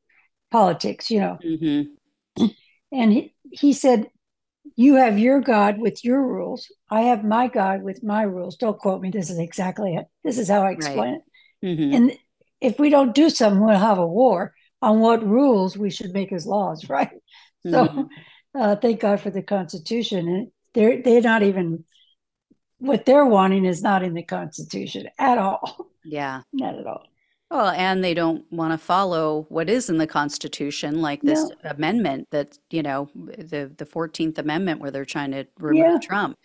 [0.50, 1.38] politics, you know.
[1.42, 1.96] hmm
[2.92, 4.08] And he, he said,
[4.76, 6.68] You have your God with your rules.
[6.90, 8.56] I have my God with my rules.
[8.56, 9.10] Don't quote me.
[9.10, 10.06] This is exactly it.
[10.24, 11.22] This is how I explain it.
[11.62, 12.12] hmm And
[12.60, 16.32] if we don't do something, we'll have a war on what rules we should make
[16.32, 17.10] as laws, right?
[17.70, 18.02] So hmm
[18.54, 20.28] uh, thank God for the Constitution.
[20.28, 21.84] And they're they're not even
[22.78, 25.88] what they're wanting is not in the Constitution at all.
[26.04, 26.42] Yeah.
[26.52, 27.02] Not at all.
[27.50, 31.70] Well, and they don't want to follow what is in the Constitution, like this No.
[31.70, 35.98] amendment that, you know, the the 14th Amendment where they're trying to remove Yeah.
[36.02, 36.36] Trump.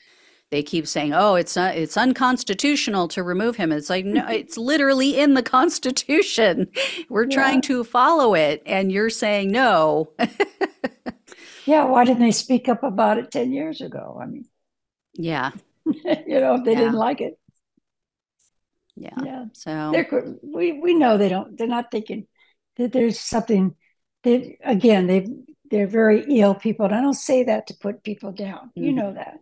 [0.51, 4.57] They keep saying, "Oh, it's not, it's unconstitutional to remove him." It's like, no, it's
[4.57, 6.67] literally in the Constitution.
[7.09, 7.35] We're Yeah.
[7.35, 10.11] trying to follow it, and you're saying no.
[11.65, 11.85] Yeah.
[11.85, 14.19] Why didn't they speak up about it 10 years ago?
[14.21, 14.45] I mean,
[15.13, 15.51] Yeah,
[16.27, 16.75] you know, if they Yeah.
[16.75, 17.37] didn't like it.
[18.95, 19.25] yeah.
[19.25, 19.45] Yeah.
[19.53, 22.27] So, They're we we know they don't they're not thinking
[22.77, 23.75] that there's something
[24.23, 25.27] that again they
[25.69, 28.95] they're very ill people and I don't say that to put people down you Mhm.
[28.95, 29.39] know that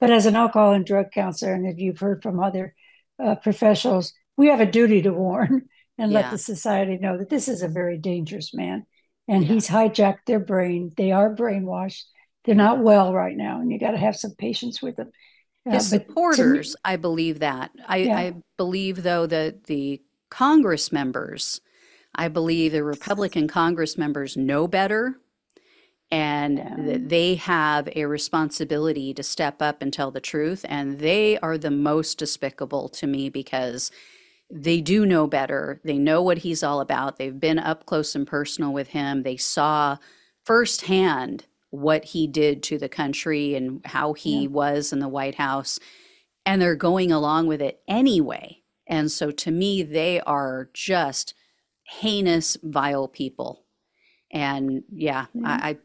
[0.00, 2.74] but as an alcohol and drug counselor and if you've heard from other
[3.22, 5.68] uh, professionals we have a duty to warn
[5.98, 8.86] and let the society know that this is a very dangerous man
[9.28, 9.48] and Yeah.
[9.48, 12.04] he's hijacked their brain they are brainwashed
[12.44, 15.10] they're not well right now and you got to have some patience with them
[15.64, 17.70] His to me- supporters, I believe that.
[17.86, 18.16] I, Yeah.
[18.16, 21.60] I believe, though, that the Congress members,
[22.14, 25.18] I believe the Republican Congress members know better
[26.10, 26.76] and Yeah.
[26.86, 30.64] that they have a responsibility to step up and tell the truth.
[30.68, 33.90] And they are the most despicable to me because
[34.50, 35.80] they do know better.
[35.84, 37.16] They know what he's all about.
[37.16, 39.22] They've been up close and personal with him.
[39.22, 39.96] They saw
[40.44, 44.48] firsthand what he did to the country and how he Yeah.
[44.48, 45.80] was in the White House.
[46.46, 48.62] And they're going along with it anyway.
[48.86, 51.34] And so to me, they are just
[51.84, 53.64] heinous, vile people.
[54.32, 55.62] And yeah, Yeah.
[55.62, 55.78] I,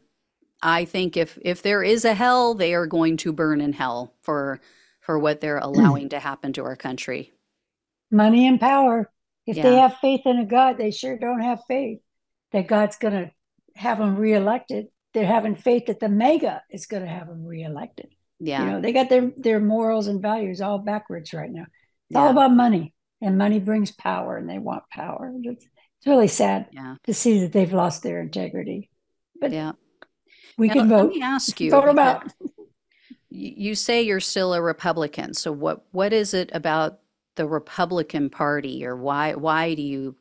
[0.62, 3.74] I I think if if there is a hell, they are going to burn in
[3.74, 4.60] hell for
[5.00, 7.32] for what they're allowing to happen to our country.
[8.10, 9.10] money and power.
[9.46, 12.00] If they have faith in a God, they sure don't have faith
[12.52, 13.30] that God's going to
[13.76, 14.88] have them reelected.
[15.14, 18.08] They're having faith that the MAGA is going to have them reelected.
[18.40, 18.64] Yeah.
[18.64, 21.66] You know, they got their their morals and values all backwards right now.
[22.10, 25.32] It's all about money, and money brings power, and they want power.
[25.42, 26.96] It's, it's really sad Yeah.
[27.04, 28.90] to see that they've lost their integrity.
[29.40, 29.72] But Yeah.
[30.56, 31.10] we Now, can let vote.
[31.14, 32.32] me ask you, Vote them because out.
[33.30, 35.34] y- you say you're still a Republican.
[35.34, 37.00] So what what is it about
[37.34, 40.16] the Republican Party or why why do you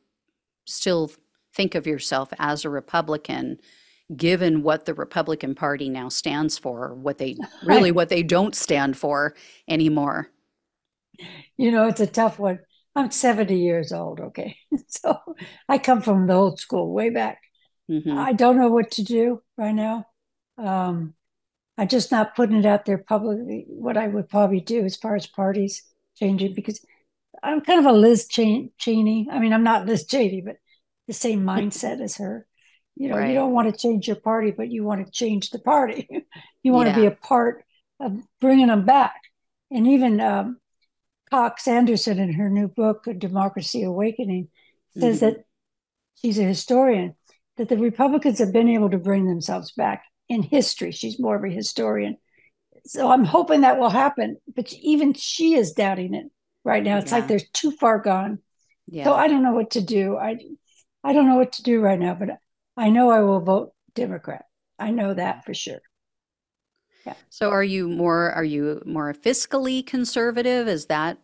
[0.65, 1.11] still
[1.53, 3.59] think of yourself as a Republican
[4.15, 8.97] given what the Republican Party now stands for, what they really what they don't stand
[8.97, 9.35] for
[9.67, 10.29] anymore?
[11.57, 12.59] You know, it's a tough one.
[12.95, 14.57] I'm 70 years old, okay?
[14.87, 15.19] So
[15.69, 17.41] I come from the old school, way back.
[17.89, 20.07] hmm I don't know what to do right now.
[20.57, 21.15] Um,
[21.77, 23.65] I'm just not putting it out there publicly.
[23.69, 25.83] What I would probably do as far as parties
[26.17, 26.85] changing, because
[27.43, 28.73] I'm kind of a Liz Cheney.
[29.31, 30.57] I mean, I'm not Liz Cheney, but
[31.07, 32.46] the same mindset as her.
[32.99, 33.29] You know, Right.
[33.29, 36.07] you don't want to change your party, but you want to change the party.
[36.63, 37.63] you want to be a part
[37.99, 39.21] of bringing them back.
[39.69, 40.59] And even um,
[41.29, 44.47] Cox Richardson, in her new book, Democracy Awakening,
[44.97, 45.19] says Mhm.
[45.21, 45.45] that
[46.15, 47.15] she's a historian,
[47.57, 50.91] that the Republicans have been able to bring themselves back in history.
[50.91, 52.17] She's more of a historian.
[52.85, 54.37] So I'm hoping that will happen.
[54.55, 56.27] But even she is doubting it
[56.63, 56.97] right now.
[56.97, 57.19] It's Yeah.
[57.19, 58.39] like they're too far gone.
[58.87, 59.03] Yeah.
[59.03, 60.17] So I don't know what to do.
[60.17, 60.37] I
[61.03, 62.29] I don't know what to do right now, but
[62.77, 64.45] I know I will vote Democrat.
[64.79, 65.81] I know that for sure.
[67.05, 67.15] Yeah.
[67.29, 70.67] So are you more are you more fiscally conservative?
[70.67, 71.17] Is that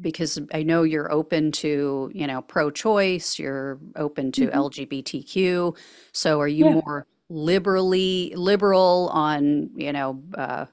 [0.00, 4.52] because I know you're open to, you know, pro-choice, you're open to Mhm.
[4.52, 5.76] LGBTQ.
[6.12, 6.80] So are you Yeah.
[6.86, 10.66] more liberally liberal on, you know, uh,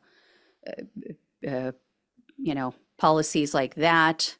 [0.67, 1.71] uh, uh,
[2.37, 4.37] you know, policies like that,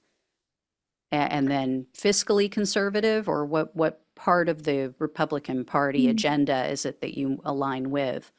[1.11, 6.09] and then fiscally conservative, or what what part of the Republican Party Mm.
[6.09, 8.33] agenda is it that you align with?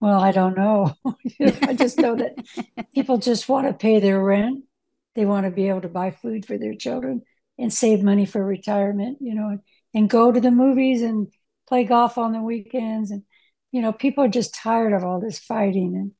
[0.00, 0.94] Well, I don't know.
[1.66, 2.36] I just know that
[2.94, 4.64] people just want to pay their rent.
[5.14, 7.22] They want to be able to buy food for their children
[7.58, 9.60] and save money for retirement, you know, and,
[9.94, 11.28] and go to the movies and
[11.68, 13.10] play golf on the weekends.
[13.10, 13.24] And,
[13.72, 15.96] you know, people are just tired of all this fighting.
[15.96, 16.12] And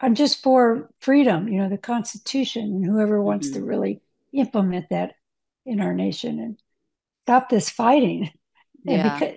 [0.00, 3.68] I'm just for freedom, you know, the Constitution and whoever wants to Mhm.
[3.68, 4.00] really
[4.32, 5.14] implement that
[5.64, 6.58] in our nation and
[7.24, 8.30] stop this fighting.
[8.86, 9.18] And Yeah.
[9.18, 9.34] because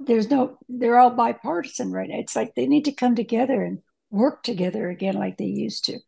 [0.00, 2.18] there's no, they're all bipartisan right now.
[2.18, 5.98] It's like they need to come together and work together again like they used to.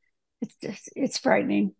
[0.40, 1.74] It's just, it's frightening.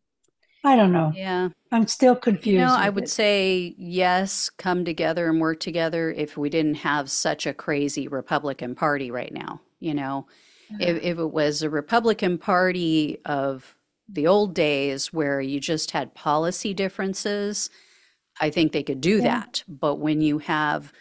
[0.65, 1.13] I don't know.
[1.15, 1.51] Yeah.
[1.73, 3.09] I'm still You know, confused I would it.
[3.09, 8.75] say yes, come together and work together if we didn't have such a crazy Republican
[8.75, 9.61] Party right now.
[9.79, 10.27] You know,
[10.79, 13.77] if, if it was a Republican Party of
[14.09, 17.71] the old days where you just had policy differences,
[18.41, 19.23] I think they could do Yeah.
[19.23, 19.65] that.
[19.69, 20.93] But when you have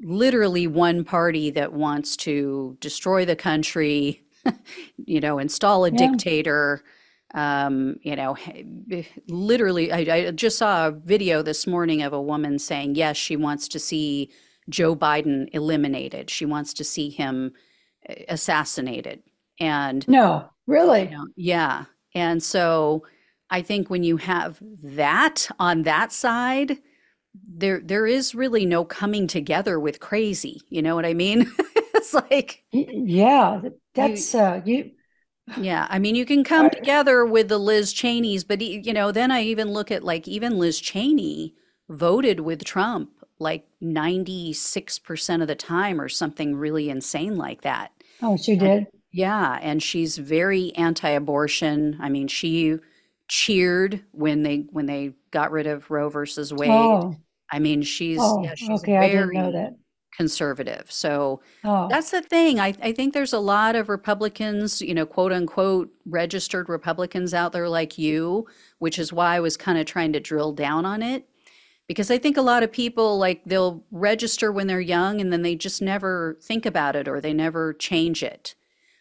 [0.00, 4.22] literally one party that wants to destroy the country,
[4.96, 5.98] you know, install a Yeah.
[5.98, 6.82] dictator,
[7.34, 8.36] um, you know,
[9.28, 13.36] literally, I, I just saw a video this morning of a woman saying, yes, she
[13.36, 14.30] wants to see
[14.68, 16.30] Joe Biden eliminated.
[16.30, 17.52] She wants to see him
[18.08, 19.22] uh, assassinated.
[19.60, 20.50] And No,
[20.96, 21.10] you really.
[21.10, 21.86] know, yeah.
[22.14, 23.04] And so
[23.54, 26.78] I think when you have that on that side,
[27.34, 30.62] there there is really no coming together with crazy.
[30.70, 31.52] You know what I mean?
[31.96, 34.92] It's like Yeah, th- you, that's uh you
[35.56, 39.12] yeah, I mean you can come I, together with the Liz Cheneys, but you know,
[39.12, 41.54] then I even look at like even Liz Cheney
[41.88, 47.92] voted with Trump like 96% of the time or something really insane like that.
[48.20, 48.88] oh she And did.
[49.12, 51.98] yeah, and she's very anti-abortion.
[52.00, 52.78] I mean, she
[53.28, 56.70] cheered when they when they got rid of Roe versus Wade.
[56.70, 57.16] Oh,
[57.50, 58.96] I mean, she's oh, yeah, she's okay.
[58.96, 59.76] I didn't know very that.
[60.16, 60.90] conservative.
[60.90, 62.60] So Oh, that's the thing.
[62.60, 67.52] I, I think there's a lot of Republicans, you know, quote unquote, registered Republicans out
[67.52, 68.46] there like you,
[68.78, 71.28] which is why I was kind of trying to drill down on it.
[71.88, 75.42] Because I think a lot of people, like, they'll register when they're young and then
[75.42, 78.54] they just never think about it or they never change it.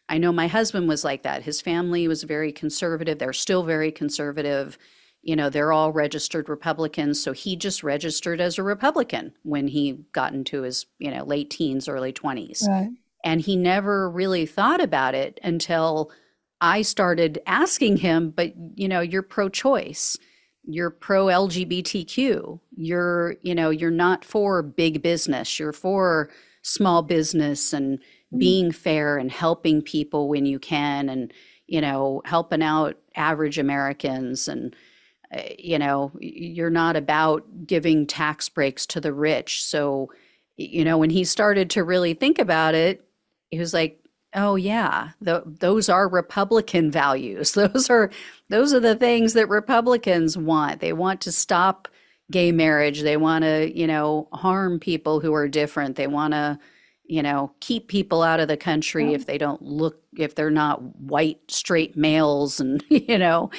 [0.09, 1.43] I know my husband was like that.
[1.43, 3.19] His family was very conservative.
[3.19, 4.77] They're still very conservative.
[5.21, 7.21] You know, they're all registered Republicans.
[7.21, 11.49] So he just registered as a Republican when he got into his, you know, late
[11.49, 12.67] teens, early 20s.
[12.67, 12.89] right.
[13.23, 16.11] And he never really thought about it until
[16.59, 20.17] I started asking him, but, you know, you're pro choice,
[20.63, 26.29] you're pro LGBTQ, you're, you know, you're not for big business, you're for
[26.63, 27.99] small business and
[28.37, 31.33] being fair and helping people when you can and,
[31.67, 34.75] you know, helping out average Americans and,
[35.35, 39.63] uh, you know, you're not about giving tax breaks to the rich.
[39.63, 40.09] So,
[40.57, 43.03] you know, when he started to really think about it,
[43.51, 43.99] he was like,
[44.35, 47.51] "Oh yeah, th those are Republican values.
[47.55, 48.09] Those are
[48.49, 50.79] those are the things that Republicans want.
[50.81, 51.87] They want to stop
[52.31, 53.01] gay marriage.
[53.01, 55.95] They want to, you know, harm people who are different.
[55.95, 56.57] They want to,
[57.13, 59.15] you know, keep people out of the country Yeah.
[59.17, 63.51] if they don't look if they're not white straight males and, you know,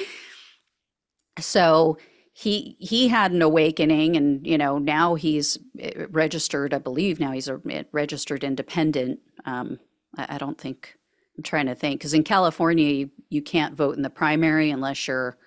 [1.39, 1.97] so
[2.33, 7.31] he he had an awakening and you know now he's eh, registered i believe now
[7.31, 9.19] he's a eh, registered independent.
[9.45, 9.79] Um,
[10.17, 10.97] I, I don't think
[11.37, 15.07] i'm trying to think because in california you, you can't vote in the primary unless
[15.07, 15.37] you're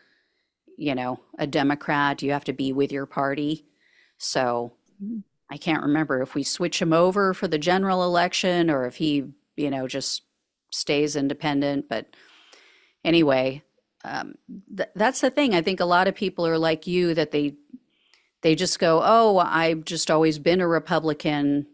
[0.78, 2.22] you know a democrat.
[2.22, 3.66] You have to be with your party.
[4.16, 8.86] So mm, i can't remember if we switch him over for the general election or
[8.86, 9.24] if he
[9.56, 10.22] you know just
[10.70, 12.06] stays independent but
[13.04, 13.62] anyway
[14.04, 14.36] um,
[14.76, 15.56] th- that's the thing.
[15.56, 17.56] I think a lot of people are like you that they
[18.42, 21.66] they just go oh i've just always been a republican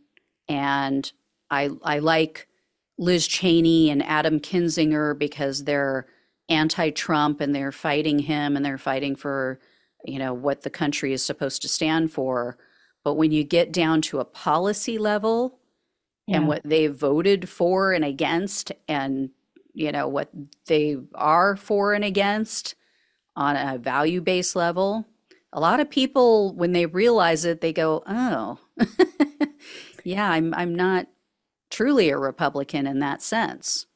[0.48, 1.12] and
[1.50, 2.48] i i like
[2.98, 6.06] liz cheney and adam kinzinger because they're
[6.48, 9.58] anti-trump and they're fighting him and they're fighting for
[10.04, 12.58] you know what the country is supposed to stand for
[13.04, 15.58] but when you get down to a policy level
[16.32, 19.30] and what they voted for and against and
[19.74, 20.30] you know what
[20.66, 22.74] they are for and against
[23.36, 25.06] on a value-based level
[25.52, 28.58] a lot of people when they realize it they go oh
[30.04, 31.06] yeah i'm i'm not
[31.70, 33.86] truly a republican in that sense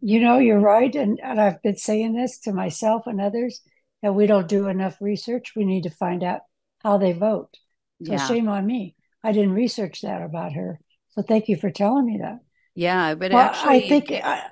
[0.00, 0.94] You know, you're right.
[0.94, 3.60] And, and I've been saying this to myself and others
[4.02, 5.52] that we don't do enough research.
[5.54, 6.40] We need to find out
[6.80, 7.56] how they vote.
[8.02, 8.96] So yeah shame on me.
[9.22, 10.80] I didn't research that about her.
[11.10, 12.40] So thank you for telling me that.
[12.74, 14.44] yeah but Well, I think, I,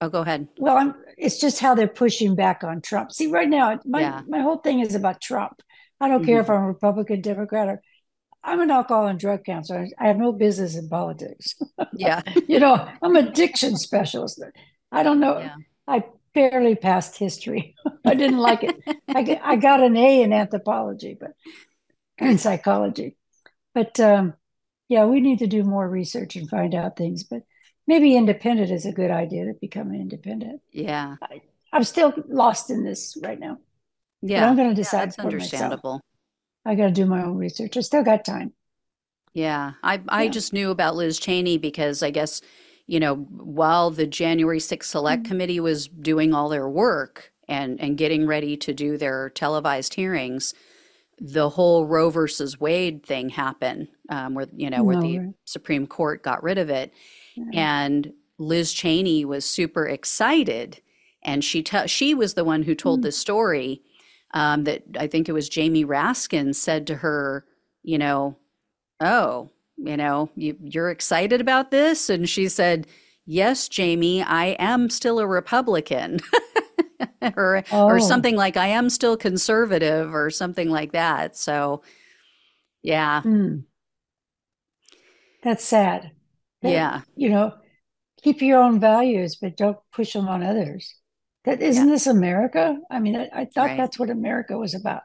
[0.00, 3.12] oh go ahead well, I'm, it's just how they're pushing back on Trump.
[3.12, 5.62] See, right now, my, yeah my whole thing is about Trump.
[6.00, 7.82] I don't care if hmm I'm a Republican, Democrat, or
[8.44, 9.86] I'm an alcohol and drug counselor.
[9.98, 11.54] I have no business in politics.
[11.92, 14.42] yeah you know, I'm addiction specialist.
[14.92, 15.36] I don't know.
[15.36, 15.56] yeah
[15.88, 16.04] I
[16.34, 17.76] barely passed history.
[18.06, 18.76] I didn't like it.
[19.14, 21.32] I, I got an A in anthropology, but
[22.18, 23.16] in psychology.
[23.74, 24.34] But um,
[24.88, 27.24] yeah, we need to do more research and find out things.
[27.24, 27.42] But
[27.86, 30.62] maybe independent is a good idea to become an independent.
[30.72, 33.58] yeah I, I'm still lost in this right now,
[34.34, 35.76] but yeah I'm going to yeah decide that's for myself.
[35.78, 36.00] understandable
[36.64, 37.76] I got to do my own research.
[37.76, 38.54] I still got time.
[39.34, 40.28] Yeah, I I Yeah.
[40.28, 42.40] just knew about Liz Cheney because I guess,
[42.88, 45.26] you know, while the January 6th Select Mm.
[45.26, 50.52] Committee was doing all their work and and getting ready to do their televised hearings,
[51.20, 55.28] the whole Roe versus Wade thing happened, um, where you know where the right.
[55.44, 56.92] Supreme Court got rid of it,
[57.36, 57.44] Yeah.
[57.54, 60.80] and Liz Cheney was super excited,
[61.22, 63.02] and she te- she was the one who told Mm.
[63.04, 63.82] this story
[64.34, 67.44] um, that I think it was Jamie Raskin said to her,
[67.82, 68.36] you know,
[69.00, 69.48] oh,
[69.78, 72.86] you know, you, you're excited about this, and she said,
[73.26, 76.20] yes, Jamie, I am still a Republican.
[77.36, 81.36] or or Oh, something like I am still conservative or something like that.
[81.36, 81.82] So
[82.82, 83.66] yeah, mm,
[85.42, 86.12] that's sad.
[86.62, 87.54] That, yeah, you know,
[88.22, 90.94] keep your own values, but don't push them on others.
[91.44, 92.78] That yeah, isn't this America?
[92.90, 93.76] I mean, I, I thought right.
[93.76, 95.02] that's what America was about,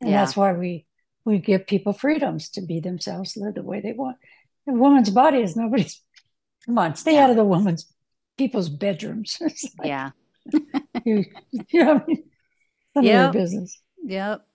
[0.00, 0.86] and Yeah, that's why we
[1.24, 4.16] we give people freedoms to be themselves, live the way they want.
[4.68, 6.02] A woman's body is nobody's.
[6.66, 7.92] Come on, stay yeah, out of the woman's
[8.38, 9.38] people's bedrooms.
[9.78, 10.10] Like yeah.
[11.04, 11.24] you,
[11.70, 12.04] you know,
[13.00, 13.80] your Yep, business.
[14.04, 14.46] yep.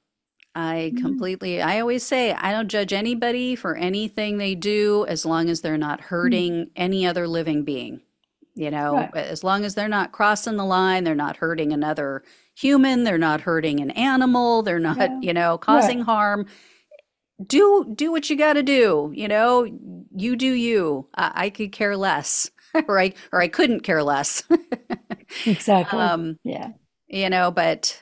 [0.55, 5.25] I Mm, completely, I always say I don't judge anybody for anything they do as
[5.25, 8.01] long as they're not mm, hurting any other living being.
[8.55, 9.13] You know, Right.
[9.13, 12.23] as long as they're not crossing the line, they're not hurting another
[12.55, 15.19] human, they're not hurting an animal, they're not, Yeah.
[15.21, 15.61] you know, Right.
[15.61, 16.47] causing harm.
[17.45, 19.65] do do what you got to do you know
[20.15, 22.49] you do you i, I could care less
[22.87, 24.43] or i or i couldn't care less
[25.45, 25.99] Exactly.
[25.99, 26.69] um Yeah.
[27.07, 28.01] you know but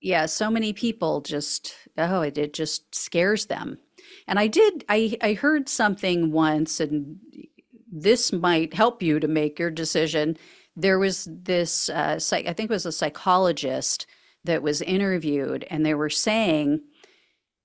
[0.00, 3.78] yeah so many people just oh it, it just scares them
[4.26, 7.18] and i did i i heard something once and
[7.90, 10.36] this might help you to make your decision
[10.76, 14.06] there was this uh psych, i think it was a psychologist
[14.44, 16.80] that was interviewed and they were saying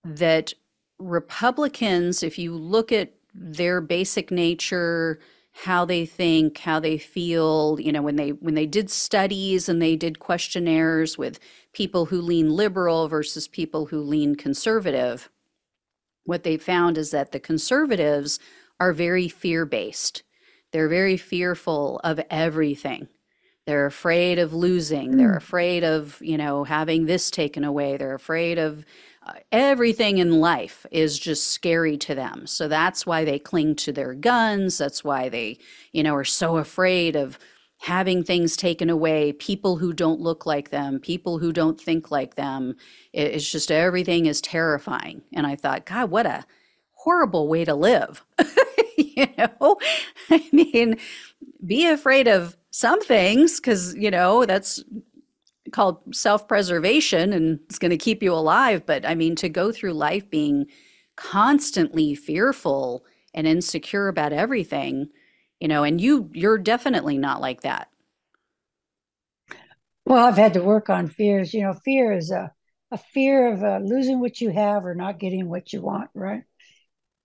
[0.03, 0.53] that
[0.99, 5.19] Republicans, if you look at their basic nature,
[5.63, 9.81] how they think, how they feel, you know, when they when they did studies and
[9.81, 11.39] they did questionnaires with
[11.73, 15.29] people who lean liberal versus people who lean conservative,
[16.25, 18.39] what they found is that the conservatives
[18.79, 20.23] are very fear-based.
[20.73, 23.09] They're very fearful of everything.
[23.67, 25.17] They're afraid of losing.
[25.17, 27.97] They're Mm, afraid of, you know, having this taken away.
[27.97, 28.85] They're afraid of
[29.25, 32.47] uh, everything in life is just scary to them.
[32.47, 34.79] So that's why they cling to their guns.
[34.79, 35.59] That's why they,
[35.93, 37.39] you know, are so afraid of
[37.79, 42.35] having things taken away, people who don't look like them, people who don't think like
[42.35, 42.75] them.
[43.13, 45.23] It- It's just everything is terrifying.
[45.33, 46.45] And I thought, God, what a
[46.93, 48.25] horrible way to live.
[49.25, 49.77] You know,
[50.29, 50.97] I mean,
[51.65, 54.83] be afraid of some things because, you know, that's
[55.71, 58.85] called self-preservation and it's going to keep you alive.
[58.85, 60.67] But I mean, to go through life being
[61.15, 65.09] constantly fearful and insecure about everything,
[65.59, 67.89] you know, and you you're definitely not like that.
[70.05, 71.53] Well, I've had to work on fears.
[71.53, 72.51] You know, fear is a,
[72.91, 76.43] a fear of uh, losing what you have or not getting what you want, right?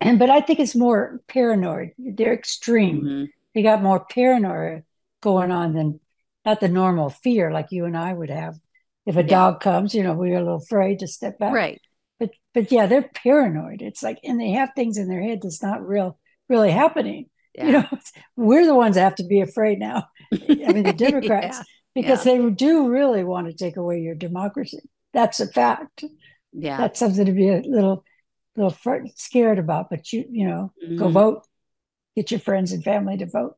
[0.05, 1.90] And but I think it's more paranoid.
[1.98, 3.00] They're extreme.
[3.00, 3.24] hmm
[3.55, 4.82] They got more paranoia
[5.20, 6.00] going on than
[6.44, 8.55] not the normal fear like you and I would have.
[9.07, 9.26] If a Yeah.
[9.28, 11.53] dog comes, you know, we're a little afraid to step back.
[11.55, 11.80] Right.
[12.18, 13.82] But but yeah, they're paranoid.
[13.82, 17.26] It's like and they have things in their head that's not real really happening.
[17.55, 17.88] You know,
[18.36, 20.09] we're the ones that have to be afraid now.
[20.32, 21.64] I mean, the Democrats, Yeah.
[21.94, 22.38] because Yeah.
[22.38, 24.78] they do really want to take away your democracy.
[25.12, 26.05] That's a fact.
[26.53, 26.76] Yeah.
[26.76, 28.05] That's something to be a little
[28.57, 29.90] little fr- scared about.
[29.90, 31.44] But you you know, go hmm vote.
[32.16, 33.57] Get your friends and family to vote.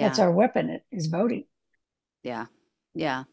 [0.00, 1.46] That's our weapon is voting.
[2.22, 2.46] Yeah.
[2.94, 3.24] Yeah.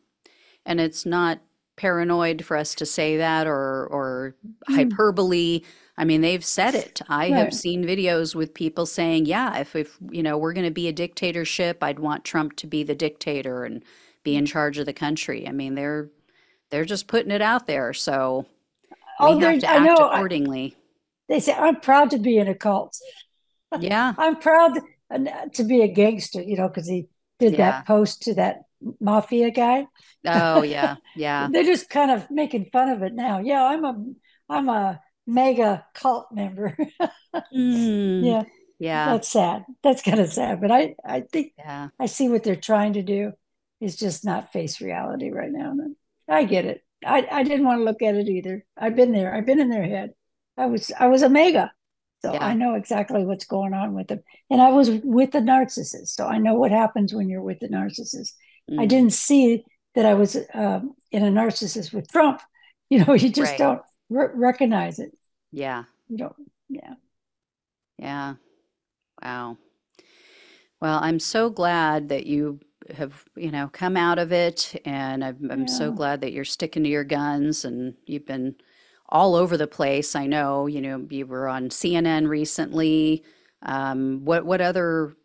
[0.66, 1.42] And it's not
[1.78, 4.36] paranoid for us to say that or or
[4.70, 5.62] Mm, hyperbole.
[5.98, 7.02] I mean, they've said it.
[7.10, 10.72] I have seen videos with people saying, "Yeah, if if you know we're going to
[10.72, 13.84] be a dictatorship, I'd want Trump to be the dictator and
[14.24, 16.10] be in charge of the country." I mean, they're
[16.72, 18.48] they're just putting it out there, so
[19.20, 20.08] we Oh, have to I act know.
[20.10, 20.76] I, accordingly.
[21.34, 22.96] They say I'm proud to be in a cult.
[23.80, 24.14] Yeah.
[24.20, 24.80] I'm proud
[25.54, 26.44] to be a gangster.
[26.44, 27.08] You know, because he
[27.40, 27.58] did Yeah.
[27.72, 28.66] that post to that
[29.02, 29.88] mafia guy.
[30.28, 30.98] Oh, yeah.
[31.16, 31.48] Yeah.
[31.52, 33.40] They're just kind of making fun of it now.
[33.40, 34.06] Yeah, I'm a
[34.48, 36.78] I'm a MAGA cult member.
[37.52, 38.44] Mm, yeah,
[38.78, 39.06] yeah.
[39.08, 39.66] that's sad.
[39.82, 40.62] That's kind of sad.
[40.62, 41.88] But I I think Yeah.
[42.00, 43.32] I see what they're trying to do
[43.82, 45.74] is just not face reality right now.
[46.30, 46.84] I get it.
[47.04, 48.64] I, I didn't want to look at it either.
[48.78, 49.34] I've been there.
[49.34, 50.12] I've been in their head.
[50.58, 51.72] I was I was a MAGA.
[52.22, 54.22] So I know exactly what's going on with them.
[54.50, 56.08] And I was with the narcissist.
[56.10, 58.32] So I know what happens when you're with the narcissist.
[58.78, 62.42] I Mm, didn't see that I was um, in a narcissist with Trump.
[62.90, 63.58] You know, you just right.
[63.58, 65.18] don't re- recognize it.
[65.52, 65.86] Yeah.
[66.10, 66.36] You don't,
[66.70, 66.96] yeah.
[67.98, 68.36] Yeah.
[69.24, 69.58] Wow.
[70.82, 72.60] Well, I'm so glad that you
[72.96, 76.84] have, you know, come out of it, and I'm, I'm so glad that you're sticking
[76.84, 78.56] to your guns and you've been
[79.14, 80.16] all over the place.
[80.18, 83.24] I know, you know, you were on CNN recently.
[83.64, 85.16] Um, what what other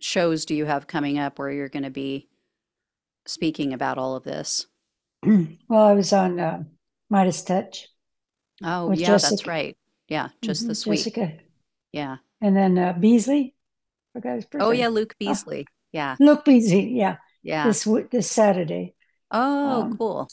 [0.00, 2.28] shows do you have coming up where you're going to be
[3.26, 4.66] speaking about all of this?
[5.68, 6.64] Well, I was on uh,
[7.10, 7.88] Midas Touch
[8.64, 9.76] Oh, yeah, that's right.
[10.08, 10.98] Yeah, just mhm, this week.
[10.98, 11.32] Jessica,
[11.92, 12.16] Yeah.
[12.40, 13.54] and then uh, Beasley.
[14.12, 15.66] Forgot his first Oh, yeah, Luke Oh, Beasley.
[15.92, 16.16] Yeah.
[16.20, 16.90] Luke Beasley.
[16.92, 17.68] Yeah, Yeah.
[17.68, 18.94] this this Saturday.
[19.30, 20.28] Oh, Um, cool.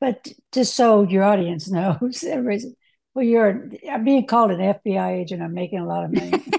[0.00, 2.24] But just so your audience knows,
[3.14, 5.42] well, you're I'm being called an FBI agent.
[5.42, 6.42] I'm making a lot of money.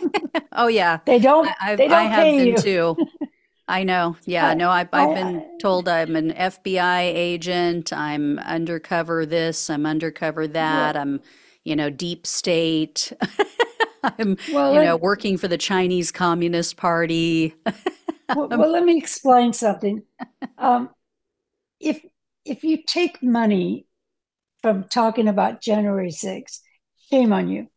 [0.54, 1.00] Oh, yeah.
[1.06, 2.58] They don't I, I've they don't have pay been you.
[2.58, 2.98] too.
[3.68, 4.18] I know.
[4.26, 7.94] Yeah, I no, I've I, I've been I told I'm an FBI agent.
[7.94, 10.96] I'm undercover this, I'm undercover that.
[10.96, 11.22] well, I'm,
[11.64, 13.14] you know, deep state.
[14.04, 17.56] I'm, well you know, working for the Chinese Communist Party.
[18.36, 20.04] well, well, let me explain something.
[20.58, 20.90] Um,
[21.80, 22.04] if
[22.46, 23.86] if you take money
[24.62, 26.62] from talking about January 6th,
[27.10, 27.68] shame on you,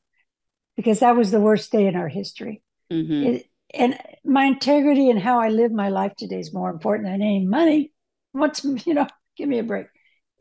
[0.76, 2.62] because that was the worst day in our history.
[2.90, 7.08] hmm It, and my integrity and how I live my life today is more important
[7.08, 7.92] than any money.
[8.32, 9.06] What's, you know,
[9.36, 9.86] give me a break.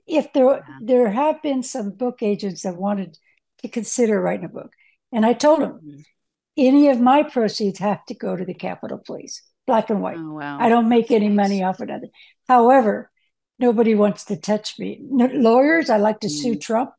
[0.06, 0.80] If there Yeah.
[0.82, 3.18] there have been some book agents that wanted
[3.62, 4.72] to consider writing a book,
[5.12, 6.04] and I told them Mhm.
[6.58, 10.18] any of my proceeds have to go to the Capitol Police, black and white.
[10.18, 11.36] Oh, I don't make That's any nice.
[11.50, 12.12] money off of it.
[12.48, 13.10] However,
[13.64, 15.00] nobody wants to touch me.
[15.02, 16.92] No, lawyers, I like to sue Mm, Trump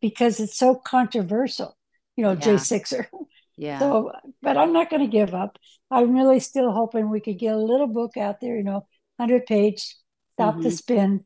[0.00, 1.76] because it's so controversial,
[2.16, 2.58] you know, J yeah.
[2.58, 3.08] Sixer.
[3.56, 3.94] Yeah.
[3.94, 5.58] So, but I'm not going to give up.
[5.90, 8.86] I'm really still hoping we could get a little book out there, you know,
[9.16, 9.96] 100 page,
[10.36, 11.24] stop the hmm spin,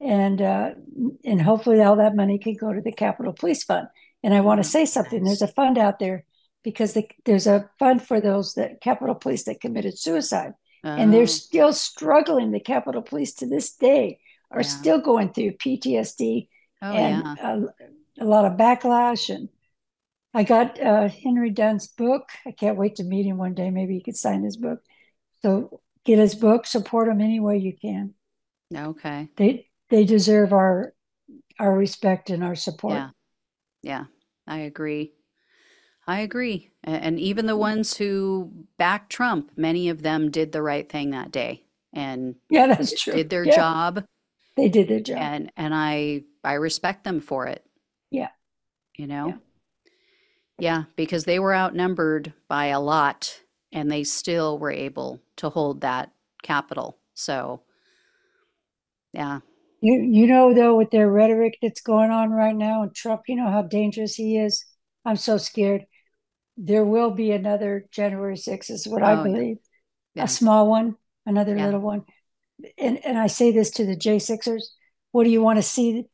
[0.00, 0.70] and uh,
[1.24, 3.88] and hopefully all that money could go to the Capitol Police Fund.
[4.22, 5.24] And I want to Oh, say something.
[5.24, 6.24] There's a fund out there
[6.64, 10.54] because the, there's a fund for those that Capitol Police that committed suicide,
[10.96, 12.50] and they're Oh, still struggling.
[12.52, 14.20] The Capitol Police to this day
[14.50, 14.66] are yeah.
[14.66, 16.48] still going through PTSD
[16.82, 17.34] Oh, and yeah.
[17.40, 17.60] a,
[18.20, 19.48] a lot of backlash and
[20.34, 22.28] I got uh, Henry Dunn's book.
[22.46, 23.70] I can't wait to meet him one day.
[23.70, 24.80] Maybe he could sign his book.
[25.42, 28.14] So get his book, support him any way you can.
[28.74, 29.28] Okay.
[29.36, 30.94] They they deserve our
[31.58, 32.94] our respect and our support.
[32.94, 33.10] Yeah.
[33.82, 34.04] Yeah.
[34.46, 35.12] I agree.
[36.06, 36.70] I agree.
[36.90, 41.30] And even the ones who backed Trump, many of them did the right thing that
[41.30, 43.14] day and Yeah, that's true.
[43.16, 44.04] did their Yeah, job
[44.56, 45.32] they did their job.
[45.32, 47.64] and and I I respect them for it,
[48.10, 48.28] Yeah,
[48.96, 49.38] you yeah, know?
[50.58, 53.40] Yeah, because they were outnumbered by a lot
[53.72, 56.10] and they still were able to hold that
[56.42, 56.98] Capitol.
[57.14, 57.62] So,
[59.12, 59.40] yeah.
[59.80, 63.36] You you know though with their rhetoric that's going on right now and Trump, you
[63.36, 64.64] know how dangerous he is.
[65.04, 65.86] I'm so scared.
[66.58, 69.32] There will be another January 6th, is what I Oh, yeah.
[69.32, 69.58] believe.
[70.16, 71.66] A small one, another Yeah.
[71.66, 72.04] little one.
[72.76, 74.74] And and I say this to the J6ers.
[75.12, 76.06] What do you want to see?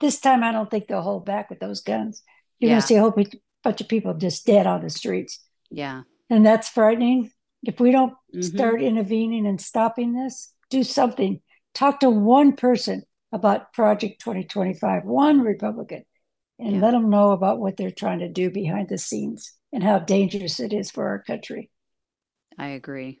[0.00, 2.22] This time I don't think they'll hold back with those guns.
[2.58, 3.14] You're going to see a whole
[3.62, 5.38] bunch of people just dead on the streets.
[5.70, 6.02] Yeah.
[6.28, 7.30] And that's frightening.
[7.62, 11.40] If we don't hmm start intervening and stopping this, do something.
[11.74, 16.04] Talk to one person about Project 2025, one Republican,
[16.58, 16.80] and Yeah.
[16.80, 20.60] let them know about what they're trying to do behind the scenes and how dangerous
[20.60, 21.70] it is for our country.
[22.58, 23.20] I agree.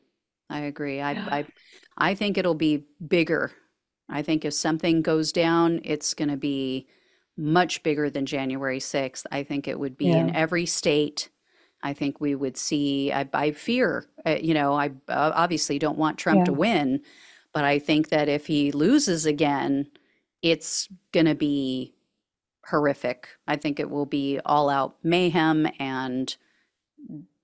[0.50, 1.00] I agree.
[1.00, 1.46] I I
[1.96, 3.52] I think it'll be bigger.
[4.08, 6.86] I think if something goes down, it's going to be
[7.36, 9.24] much bigger than January 6th.
[9.32, 11.30] I think it would be in every state.
[11.82, 15.98] I think we would see, I, I fear, uh, you know, I uh, obviously don't
[15.98, 17.00] want Trump to win,
[17.52, 19.86] but I think that if he loses again,
[20.42, 21.94] it's going to be
[22.70, 23.28] horrific.
[23.46, 26.34] I think it will be all out mayhem and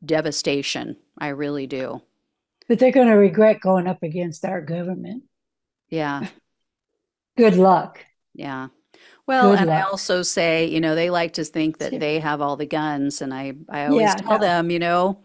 [0.05, 0.97] devastation.
[1.19, 2.03] I really do.
[2.69, 5.25] but they're going to regret going up against our government.
[5.91, 6.25] Yeah.
[7.37, 8.05] Good luck.
[8.35, 8.69] Yeah.
[9.27, 12.41] Well, Good and I also say, you know, they like to think that they have
[12.41, 14.39] all the guns, and I I always Yeah, tell no.
[14.39, 15.23] them, you know,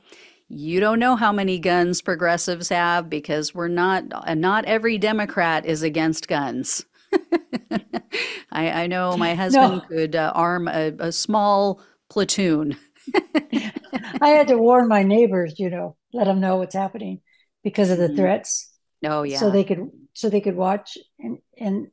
[0.49, 4.05] you don't know how many guns progressives have because we're not,
[4.37, 6.85] not every Democrat is against guns.
[8.51, 12.77] I I know my husband No, could uh, arm a, a small platoon.
[14.21, 17.21] I had to warn my neighbors, you know, let them know what's happening
[17.63, 18.09] because of the Mhm.
[18.09, 18.71] threats.
[19.05, 19.39] Oh yeah.
[19.39, 21.87] So they could so they could watch and and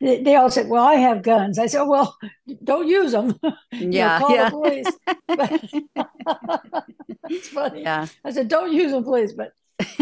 [0.00, 2.16] they, they all said, "Well, I have guns." I said, "Well,
[2.64, 3.38] don't use them.
[3.90, 4.98] You know, Yeah, call the police."
[5.36, 5.54] But
[7.28, 7.84] it's funny.
[7.84, 8.08] Yeah.
[8.24, 9.52] I said, "Don't use them, please." But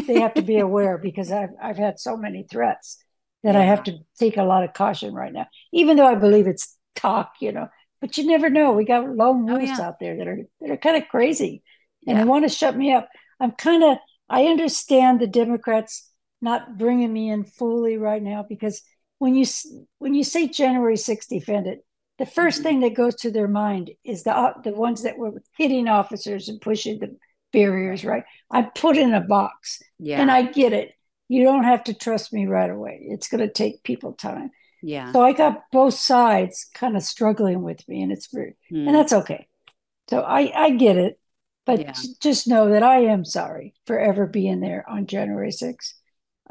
[0.06, 2.98] they have to be aware because I've I've had so many threats
[3.42, 5.46] that I have to take a lot of caution right now.
[5.72, 7.68] Even though I believe it's talk, you know,
[8.00, 8.72] but you never know.
[8.72, 9.80] We got lone Oh, yeah.
[9.80, 11.62] out there that are that are kind of crazy,
[12.06, 12.24] and Yeah.
[12.24, 13.08] they want to shut me up.
[13.40, 18.82] I'm kind of I understand the Democrats not bringing me in fully right now because
[19.18, 19.44] when you
[19.98, 21.80] when you say January 6th defendant,
[22.18, 22.62] the 1st Mhm.
[22.62, 26.60] thing that goes to their mind is the the ones that were hitting officers and
[26.60, 27.16] pushing the
[27.52, 28.04] barriers.
[28.04, 28.24] Right?
[28.50, 30.20] I'm put in a box, Yeah.
[30.20, 30.92] and I get it.
[31.32, 32.96] You don't have to trust me right away.
[33.14, 34.50] It's going to take people time.
[34.82, 35.12] yeah.
[35.12, 38.86] So I got both sides kind of struggling with me, and it's very, Mm.
[38.86, 39.42] and that's okay.
[40.10, 41.18] So I I get it,
[41.64, 41.92] but Yeah.
[42.20, 45.94] just know that I am sorry for ever being there on January 6th.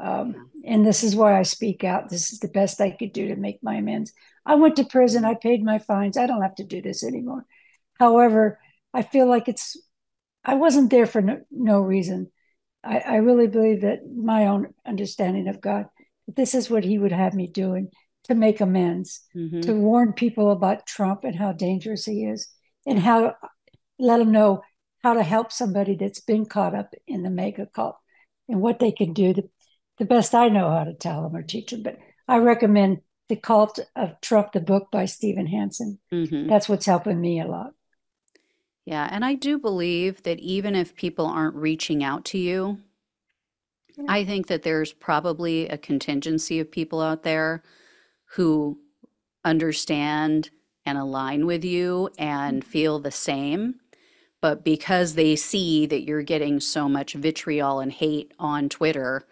[0.00, 2.08] Um, And this is why I speak out.
[2.08, 4.12] This is the best I could do to make my amends.
[4.46, 5.24] I went to prison.
[5.24, 6.16] I paid my fines.
[6.16, 7.44] I don't have to do this anymore.
[7.98, 8.42] However,
[8.94, 9.76] I feel like it's
[10.44, 12.30] I wasn't there for no, no reason.
[12.84, 15.86] I, I really believe that my own understanding of God,
[16.26, 17.90] that this is what He would have me doing
[18.24, 19.62] to make amends, Mhm.
[19.62, 22.48] to warn people about Trump and how dangerous he is,
[22.86, 23.34] and how
[23.98, 24.62] let them know
[25.02, 27.96] how to help somebody that's been caught up in the MAGA cult
[28.48, 29.32] and what they can do.
[29.34, 29.48] The,
[29.98, 31.82] the best I know how to tell them or teach them.
[31.82, 35.98] But I recommend The Cult of Trump, the book by Steven Hassan.
[36.12, 36.48] Mhm.
[36.48, 37.72] That's what's helping me a lot.
[38.84, 42.80] Yeah, and I do believe that even if people aren't reaching out to you,
[43.96, 44.04] Yeah.
[44.08, 47.62] I think that there's probably a contingency of people out there
[48.34, 48.78] who
[49.44, 50.50] understand
[50.84, 52.70] and align with you and mm-hmm.
[52.70, 53.76] feel the same.
[54.40, 59.22] But because they see that you're getting so much vitriol and hate on Twitter,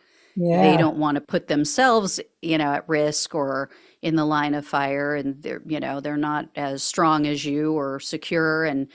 [0.63, 3.71] they don't want to put themselves, you know, at risk or
[4.03, 7.73] in the line of fire and they're, you know, they're not as strong as you
[7.73, 8.87] or secure and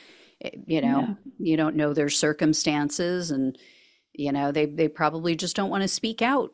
[0.42, 1.16] Eh, you know, Yeah.
[1.40, 3.58] you don't know their circumstances and
[4.14, 6.52] you know, they they probably just don't want to speak out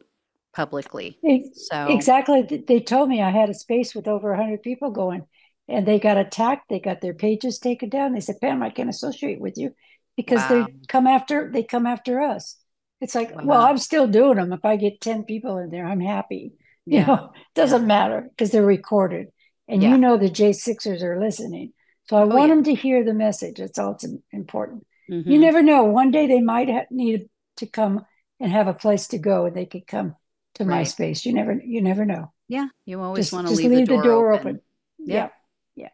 [0.53, 1.19] publicly.
[1.53, 2.41] So, Exactly.
[2.67, 5.25] They told me I had a space with over 100 people going,
[5.67, 6.69] and they got attacked.
[6.69, 8.13] They got their pages taken down.
[8.13, 9.75] They said, Pam, I can't associate with you
[10.15, 10.47] because wow.
[10.47, 12.57] they come after they come after us.
[13.01, 14.53] It's like, well, I'm still doing them.
[14.53, 16.53] If I get 10 people in there, I'm happy.
[16.85, 17.05] You Yeah.
[17.05, 17.41] know, Yeah.
[17.55, 19.27] doesn't matter because they're recorded.
[19.67, 21.73] And you know the J6ers are listening.
[22.11, 22.55] So I Oh, want yeah.
[22.55, 23.55] them to hear the message.
[23.57, 24.85] That's all it's im- important.
[25.07, 25.39] You Mhm.
[25.39, 25.85] never know.
[25.85, 28.05] One day they might ha- need to come
[28.41, 30.17] and have a place to go and they could come
[30.55, 31.25] to my space.
[31.25, 32.33] You never you never know.
[32.49, 34.47] Yeah, you always want to leave leave the door open.
[34.57, 34.61] open.
[34.99, 35.15] Yeah.
[35.15, 35.29] Yeah.
[35.75, 35.89] Yeah.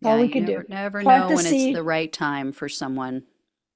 [0.00, 0.68] Yeah, All we can never do.
[0.68, 3.24] never Plant know the when it's the right time for someone.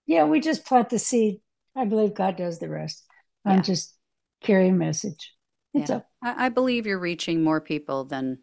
[0.07, 1.41] Yeah, we just plant the seed.
[1.75, 3.05] I believe God does the rest.
[3.45, 3.93] I'm just
[4.41, 5.35] carrying a message.
[5.75, 5.97] It's Yeah.
[5.97, 6.07] up.
[6.23, 8.39] I, I believe you're reaching more people than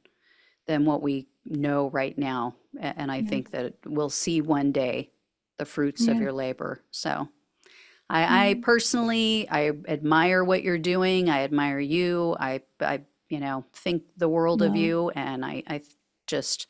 [0.67, 2.55] than what we know right now.
[2.79, 3.29] And I Yeah.
[3.29, 5.11] think that we'll see one day
[5.57, 6.83] the fruits of your labor.
[6.91, 7.29] So
[8.09, 8.61] I, I Mhm.
[8.61, 11.29] personally, I admire what you're doing.
[11.29, 12.35] I admire you.
[12.39, 15.09] I, I, you know, think the world of you.
[15.11, 15.81] And I, I
[16.27, 16.67] just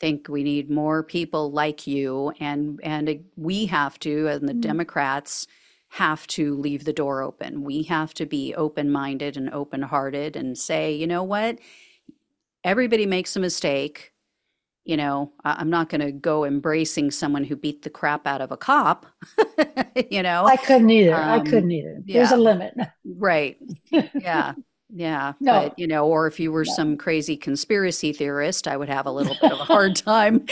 [0.00, 2.32] think we need more people like you.
[2.40, 4.60] And, and we have to, and the Mm.
[4.60, 5.46] Democrats
[5.90, 7.64] have to leave the door open.
[7.64, 11.58] We have to be open-minded and open-hearted and say, you know what?
[12.64, 14.12] Everybody makes a mistake.
[14.84, 18.40] You know, I- I'm not going to go embracing someone who beat the crap out
[18.40, 19.06] of a cop,
[20.10, 20.44] you know?
[20.44, 21.14] I couldn't either.
[21.14, 22.02] I Um, couldn't either.
[22.04, 22.74] There's a limit.
[23.04, 23.58] Right.
[23.90, 24.54] Yeah.
[24.94, 25.32] Yeah.
[25.40, 25.52] No.
[25.68, 26.72] But, you know, or if you were No.
[26.74, 30.44] some crazy conspiracy theorist, I would have a little bit of a hard time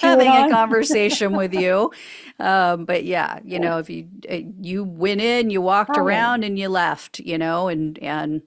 [0.00, 1.92] having a conversation with you.
[2.38, 3.58] Um, but yeah, you Yeah.
[3.58, 6.00] know, if you uh, you went in, you walked Oh, yeah.
[6.06, 8.40] around and you left, you know, and and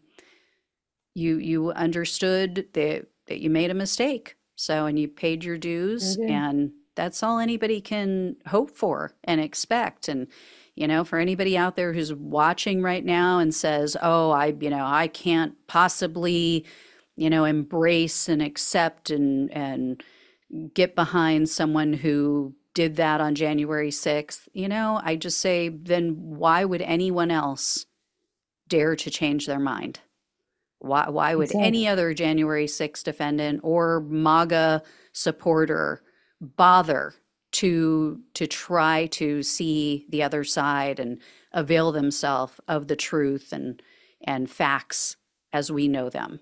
[1.17, 4.35] you you understood that that you made a mistake.
[4.55, 10.07] So, and you paid your dues, and that's all anybody can hope for and expect.
[10.07, 10.27] And,
[10.75, 14.69] you know, for anybody out there who's watching right now and says, "Oh, I, you
[14.69, 16.65] know, I can't possibly,
[17.15, 20.03] you know, embrace and accept and and
[20.73, 26.15] get behind someone who did that on January 6th." You know, I just say, then
[26.17, 27.85] why would anyone else
[28.67, 29.99] dare to change their mind?
[30.79, 31.67] Why, why would Exactly.
[31.67, 36.03] any other January 6th defendant or MAGA supporter
[36.39, 37.15] bother
[37.53, 41.19] to to try to see the other side and
[41.53, 43.81] avail themselves of the truth and
[44.21, 45.15] and facts
[45.53, 46.39] as we know them?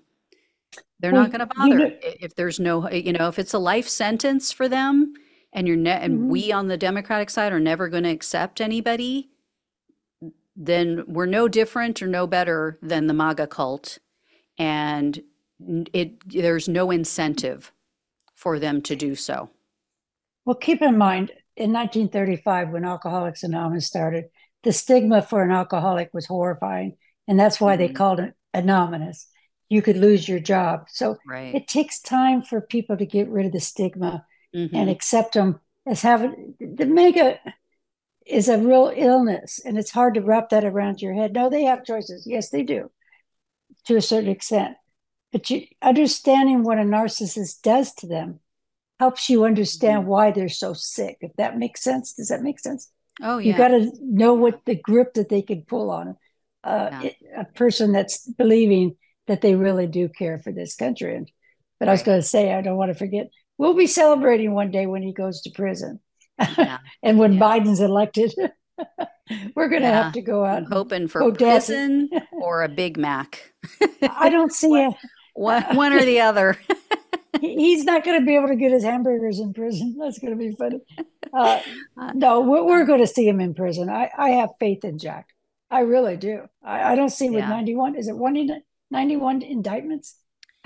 [1.00, 3.54] They're Well, not going to you bother know- if there's no, you know, if it's
[3.54, 5.14] a life sentence for them,
[5.52, 6.26] and you're ne- and Mhm.
[6.28, 9.30] we on the Democratic side are never going to accept anybody
[10.58, 13.98] then we're no different or no better than the MAGA cult,
[14.58, 15.22] and
[15.92, 17.72] it there's no incentive
[18.34, 19.50] for them to do so.
[20.44, 24.26] Well, keep in mind, in 1935, when Alcoholics Anonymous started,
[24.62, 26.96] the stigma for an alcoholic was horrifying.
[27.26, 27.94] And that's why they Mhm.
[27.94, 29.28] called it anonymous.
[29.68, 30.86] You could lose your job.
[30.88, 31.54] So Right.
[31.54, 34.76] it takes time for people to get rid of the stigma mm-hmm.
[34.76, 37.40] and accept them as having the MAGA
[38.26, 41.32] is a real illness and it's hard to wrap that around your head.
[41.32, 42.26] No, they have choices.
[42.26, 42.90] Yes, they do
[43.86, 44.76] to a certain extent.
[45.32, 48.40] But you, understanding what a narcissist does to them
[48.98, 50.10] helps you understand mm-hmm.
[50.10, 51.18] why they're so sick.
[51.20, 52.90] If that makes sense, does that make sense?
[53.22, 53.52] Oh, yeah.
[53.52, 56.16] You got to know what the grip that they can pull on
[56.64, 57.10] uh, yeah.
[57.40, 61.16] a person that's believing that they really do care for this country.
[61.16, 61.30] And,
[61.78, 61.92] but right.
[61.92, 63.28] I was going to say, I don't want to forget,
[63.58, 66.00] we'll be celebrating one day when he goes to prison.
[66.38, 66.78] Yeah.
[67.02, 67.40] and when yeah.
[67.40, 68.34] Biden's elected,
[69.54, 70.58] we're going to have to go out.
[70.58, 73.52] I'm hoping for prison or a Big Mac.
[74.02, 74.94] I don't see it.
[75.34, 76.58] One, one or the other.
[77.40, 79.96] He's not going to be able to get his hamburgers in prison.
[79.98, 80.80] That's going to be funny.
[81.32, 81.60] Uh,
[82.00, 83.90] uh, no, we're, we're, going to see him in prison.
[83.90, 85.28] I, I have faith in Jack.
[85.70, 86.48] I really do.
[86.64, 87.48] I, I don't see with yeah.
[87.48, 87.96] 91.
[87.96, 88.48] Is it one
[88.90, 90.16] 91 indictments?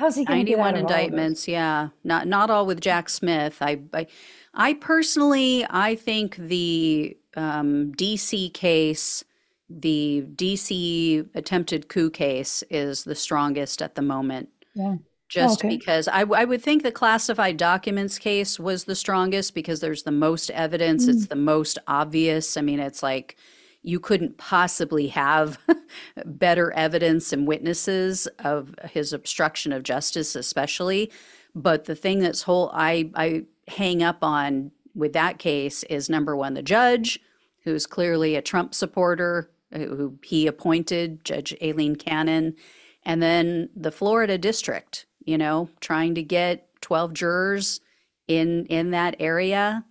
[0.01, 1.89] How's he going to 91 indictments, yeah.
[2.05, 3.59] Not not all with Jack Smith.
[3.61, 4.07] I I,
[4.55, 9.25] I personally I think the um, DC case
[9.71, 14.49] the DC attempted coup case is the strongest at the moment.
[14.75, 14.97] Yeah.
[15.29, 15.77] Just okay.
[15.77, 20.11] because I, I would think the classified documents case was the strongest because there's the
[20.11, 21.11] most evidence, mm.
[21.11, 22.57] it's the most obvious.
[22.57, 23.37] I mean, it's like
[23.83, 25.57] you couldn't possibly have
[26.25, 31.13] better evidence and witnesses of his obstruction of justice, especially.
[31.55, 36.37] But the thing that's whole I, I hang up on with that case is number
[36.37, 37.21] one, the judge,
[37.65, 42.57] who's clearly a Trump supporter, who he appointed, Judge Aileen Cannon,
[43.05, 47.81] and then the Florida district, you know, trying to get 12 jurors
[48.27, 49.85] in in that area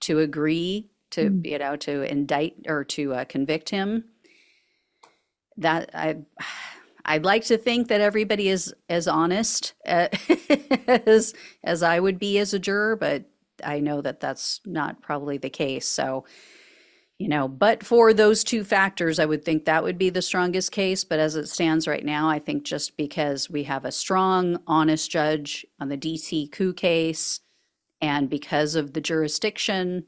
[0.00, 1.46] to agree to mm.
[1.46, 4.04] you know to indict or to uh, convict him
[5.56, 6.16] that i
[7.06, 10.08] i'd like to think that everybody is as honest uh,
[10.88, 13.24] as as i would be as a juror but
[13.64, 16.24] i know that that's not probably the case so
[17.18, 20.70] you know, but for those two factors, I would think that would be the strongest
[20.70, 21.02] case.
[21.02, 25.10] But as it stands right now, I think just because we have a strong, honest
[25.10, 27.40] judge on the DC coup case,
[28.00, 30.04] and because of the jurisdiction,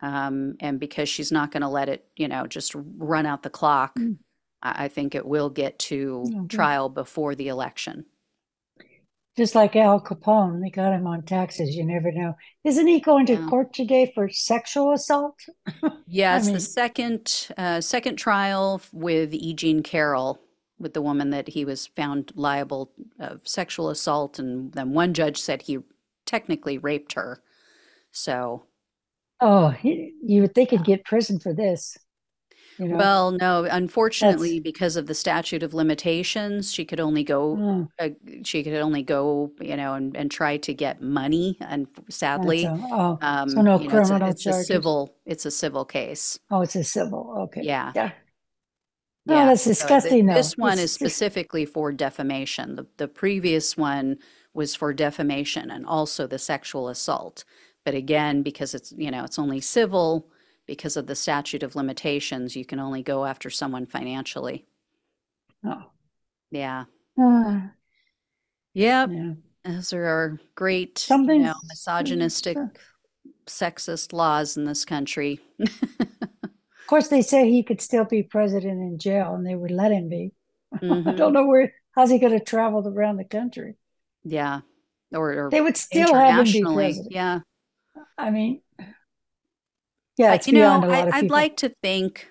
[0.00, 3.50] um, and because she's not going to let it, you know, just run out the
[3.50, 4.18] clock, mm.
[4.62, 6.46] I, I think it will get to okay.
[6.46, 8.06] trial before the election
[9.36, 11.74] just like Al Capone, they got him on taxes.
[11.74, 12.36] You never know.
[12.62, 13.46] Isn't he going to yeah.
[13.48, 15.40] court today for sexual assault?
[16.06, 19.52] yes, I mean, the second uh, second trial with E.
[19.54, 20.40] Jean Carroll,
[20.78, 25.40] with the woman that he was found liable of sexual assault, and then one judge
[25.40, 25.78] said he
[26.26, 27.42] technically raped her.
[28.12, 28.66] So,
[29.40, 31.98] oh, he, you would think he'd get prison for this.
[32.78, 32.96] You know?
[32.96, 34.62] Well, no, unfortunately, That's...
[34.62, 37.56] because of the statute of limitations, she could only go.
[37.56, 37.88] Mm.
[37.98, 38.08] Uh,
[38.44, 41.56] she could only go, you know, and, and try to get money.
[41.60, 45.14] And sadly, a, oh, um, so no criminal know, it's, a, it's a, civil.
[45.26, 46.38] It's a civil case.
[46.50, 47.34] Oh, it's a civil.
[47.44, 47.62] Okay.
[47.62, 47.92] Yeah.
[47.94, 48.10] Yeah.
[49.26, 49.46] No, yeah.
[49.46, 50.28] that's disgusting.
[50.28, 52.74] So this one is specifically for defamation.
[52.74, 54.18] The the previous one
[54.52, 57.44] was for defamation and also the sexual assault.
[57.84, 60.28] But again, because it's you know it's only civil
[60.66, 64.66] because of the statute of limitations, you can only go after someone financially.
[65.64, 65.84] Oh.
[66.50, 66.84] Yeah.
[67.20, 67.60] Uh,
[68.74, 69.10] yep.
[69.12, 69.32] Yeah.
[69.64, 72.58] Those are our great, Something, you know, misogynistic,
[73.46, 75.40] sexist laws in this country.
[75.60, 79.90] of course, they say he could still be president in jail and they would let
[79.90, 80.32] him be.
[80.74, 81.08] Mm-hmm.
[81.08, 83.76] I don't know where, how's he going to travel around the country?
[84.22, 84.60] Yeah.
[85.14, 87.12] Or, or they would still have him be president.
[87.12, 87.40] Yeah.
[88.18, 88.60] I mean,
[90.16, 92.28] yeah, you know, I, would like to think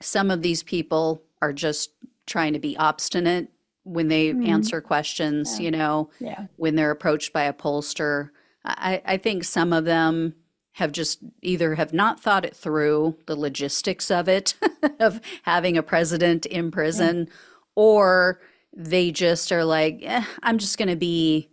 [0.00, 1.90] some of these people are just
[2.26, 3.48] trying to be obstinate
[3.84, 4.46] when they mm-hmm.
[4.46, 5.64] answer questions, yeah.
[5.64, 6.46] you know, yeah.
[6.56, 8.30] when they're approached by a pollster.
[8.64, 10.34] I, I think some of them
[10.76, 14.54] have just either have not thought it through the logistics of it
[15.00, 17.34] of having a president in prison yeah.
[17.74, 18.40] or
[18.76, 21.48] they just are like eh, i'm just going to be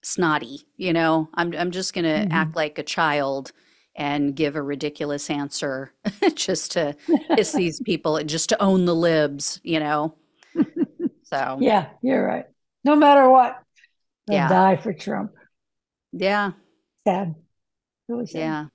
[0.00, 2.32] snotty you know i'm, I'm just going to mm-hmm.
[2.32, 3.52] act like a child
[3.94, 5.92] and give a ridiculous answer
[6.34, 6.96] just to
[7.36, 10.14] piss these people, and just to own the libs, you know?
[11.24, 12.46] So, yeah, you're right.
[12.84, 13.62] No matter what,
[14.26, 14.48] they'll yeah.
[14.48, 15.32] die for Trump.
[16.12, 16.52] Yeah.
[17.04, 17.34] Sad.
[18.08, 18.38] Really sad.
[18.38, 18.66] Yeah.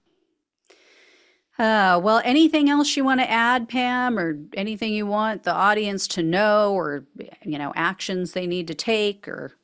[1.59, 6.07] Uh, well, anything else you want to add, Pam, or anything you want the audience
[6.07, 7.05] to know, or
[7.43, 9.56] you know, actions they need to take, or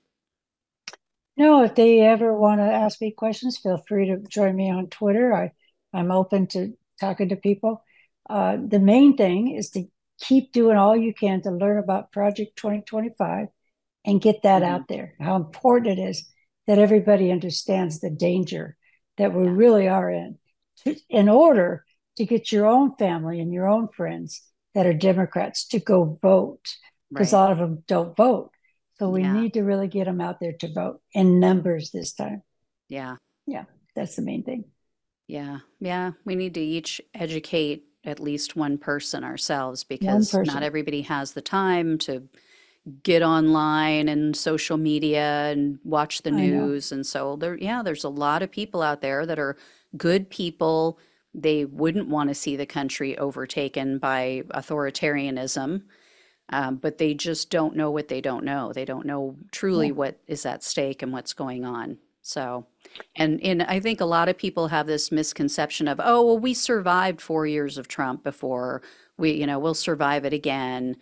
[1.35, 4.87] no, if they ever want to ask me questions, feel free to join me on
[4.87, 5.33] Twitter.
[5.33, 5.51] I,
[5.91, 7.83] I'm open to talking to people.
[8.29, 9.85] Uh, the main thing is to
[10.19, 13.47] keep doing all you can to learn about Project 2025
[14.05, 14.73] and get that mm-hmm.
[14.73, 16.29] out there, how important it is.
[16.67, 18.77] that everybody understands the danger
[19.17, 20.37] that we really are in
[20.83, 21.83] to, in order
[22.15, 24.41] to get your own family and your own friends
[24.73, 26.77] that are Democrats to go vote
[27.09, 27.39] because right.
[27.39, 28.51] a lot of them don't vote.
[28.99, 29.33] So we yeah.
[29.33, 32.43] need to really get them out there to vote in numbers this time.
[32.89, 33.15] Yeah.
[33.47, 33.65] Yeah.
[33.95, 34.65] That's the main thing.
[35.27, 35.59] Yeah.
[35.79, 36.11] Yeah.
[36.25, 40.53] We need to each educate at least one person ourselves because person.
[40.53, 42.27] not everybody has the time to
[43.01, 48.09] get online and social media and watch the news and so there yeah there's a
[48.09, 49.55] lot of people out there that are
[49.95, 50.99] good people
[51.33, 55.81] they wouldn't want to see the country overtaken by authoritarianism
[56.53, 58.71] um, but they just don't know what they don't know.
[58.71, 59.93] They don't know truly yeah.
[59.93, 61.97] what is at stake and what's going on.
[62.21, 62.67] So
[63.15, 66.53] and and i think a lot of people have this misconception of oh well we
[66.53, 68.81] survived four years of trump before.
[69.17, 70.95] We you know we'll survive it again.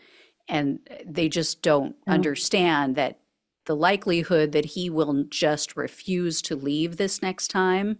[0.48, 3.20] And they just don't understand that
[3.66, 8.00] the likelihood that he will just refuse to leave this next time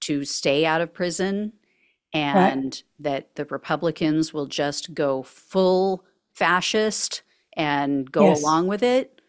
[0.00, 1.52] to stay out of prison
[2.14, 2.82] and right.
[3.00, 6.04] that the Republicans will just go full
[6.34, 7.22] fascist
[7.56, 8.42] and go yes.
[8.42, 9.20] along with it.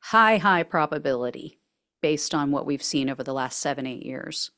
[0.00, 1.58] High, high probability
[2.00, 4.50] based on what we've seen over the last seven, eight years.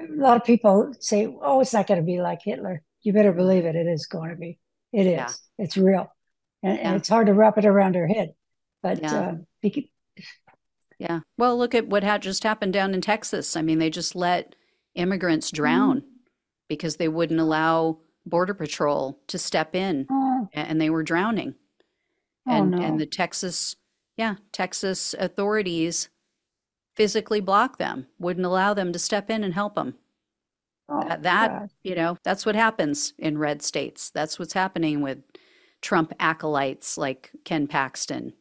[0.00, 2.82] A lot of people say, oh, it's not going to be like Hitler.
[3.02, 3.76] You better believe it.
[3.76, 4.58] It is going to be.
[4.92, 5.18] It is.
[5.18, 5.28] Yeah.
[5.58, 6.10] It's real
[6.62, 6.88] and, yeah.
[6.88, 8.34] and, it's hard to wrap it around her head.
[8.82, 9.34] But yeah.
[9.64, 9.70] Uh,
[10.98, 13.56] yeah, well, look at what had just happened down in Texas.
[13.56, 14.54] I mean, they just let
[14.94, 16.04] immigrants drown mm.
[16.68, 20.27] because they wouldn't allow border patrol to step in, oh.
[20.38, 20.48] Oh.
[20.52, 21.54] and they were drowning.
[22.46, 22.78] Oh, and no.
[22.78, 23.76] and the Texas,
[24.16, 26.08] yeah, Texas authorities
[26.94, 29.94] physically blocked them, wouldn't allow them to step in and help them.
[30.88, 34.10] Oh, that, that you know, that's what happens in red states.
[34.10, 35.18] That's what's happening with
[35.82, 38.32] Trump acolytes like Ken Paxton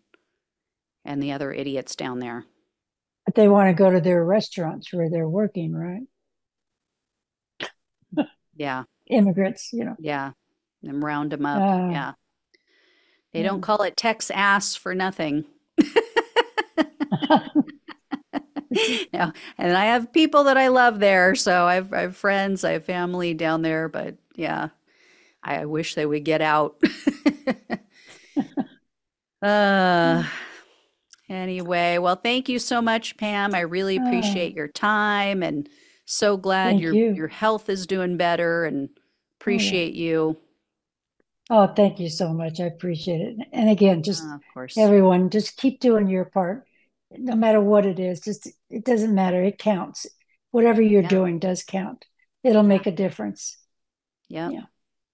[1.03, 2.45] and the other idiots down there.
[3.25, 6.03] But they want to go to their restaurants where they're working, right?
[8.55, 8.83] yeah.
[9.07, 9.95] Immigrants, you know.
[9.99, 10.31] Yeah.
[10.87, 11.61] And round them up.
[11.61, 12.13] Uh, yeah.
[13.33, 13.47] They yeah.
[13.47, 15.45] don't call it Tex ass for nothing.
[19.13, 21.35] no, and I have people that I love there.
[21.35, 24.69] So I've, I have friends, I have family down there, but yeah,
[25.43, 26.81] I wish they would get out.
[29.41, 30.23] uh,
[31.29, 33.55] anyway, well, thank you so much, Pam.
[33.55, 35.67] I really appreciate your time and
[36.05, 37.13] so glad your you.
[37.13, 38.89] your health is doing better and
[39.39, 40.03] appreciate oh, yeah.
[40.03, 40.37] you.
[41.49, 42.59] Oh, thank you so much.
[42.59, 43.37] I appreciate it.
[43.53, 44.77] And again, just of course.
[44.77, 46.65] everyone, just keep doing your part.
[47.11, 49.41] No matter what it is, just it doesn't matter.
[49.41, 50.07] It counts.
[50.51, 51.07] Whatever you're yeah.
[51.07, 52.05] doing does count.
[52.43, 53.57] It'll make a difference.
[54.29, 54.51] Yep.
[54.51, 54.61] Yeah.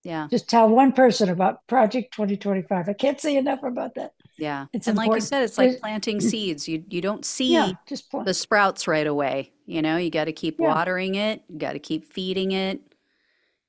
[0.03, 0.27] Yeah.
[0.29, 2.89] Just tell one person about Project 2025.
[2.89, 4.11] I can't say enough about that.
[4.37, 4.65] Yeah.
[4.73, 5.11] It's and important.
[5.11, 6.67] like you said, it's like planting seeds.
[6.67, 9.53] You you don't see yeah, just the sprouts right away.
[9.65, 10.67] You know, you got to keep yeah.
[10.67, 11.43] watering it.
[11.47, 12.81] You got to keep feeding it.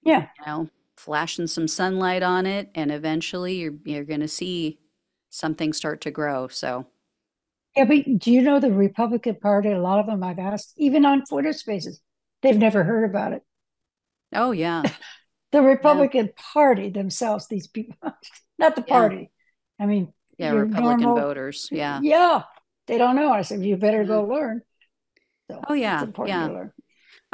[0.03, 0.29] Yeah.
[0.41, 0.71] You know,
[1.05, 4.79] flashing some sunlight on it, and eventually you're you're going to see
[5.31, 6.49] something start to grow.
[6.49, 6.87] So.
[7.77, 9.73] Yeah, but do you know the Republican Party?
[9.73, 12.01] A lot of them I've asked, even on Twitter Spaces,
[12.41, 13.43] they've never heard about it.
[14.33, 14.83] Oh yeah.
[15.53, 16.43] the Republican yeah.
[16.53, 17.97] Party themselves, these people,
[18.59, 19.31] not the party.
[19.79, 19.85] Yeah.
[19.85, 21.69] I mean, yeah, Republican normal, voters.
[21.71, 22.01] Yeah.
[22.03, 22.43] Yeah.
[22.87, 23.33] They don't know.
[23.33, 24.33] I said, you better go mm-hmm.
[24.33, 24.63] learn.
[25.51, 26.07] So oh, yeah.
[26.27, 26.65] yeah.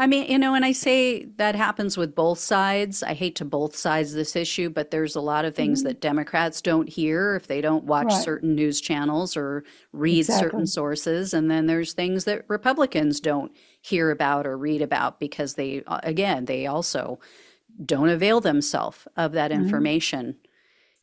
[0.01, 3.03] I mean, you know, and I say that happens with both sides.
[3.03, 5.89] I hate to both sides this issue, but there's a lot of things mm-hmm.
[5.89, 8.25] that Democrats don't hear if they don't watch right.
[8.25, 10.49] certain news channels or read exactly.
[10.49, 11.35] certain sources.
[11.35, 16.01] And then there's things that Republicans don't hear about or read about because they, uh,
[16.03, 17.21] again, they also
[17.85, 19.65] don't avail themselves of that mm-hmm.
[19.65, 20.37] information.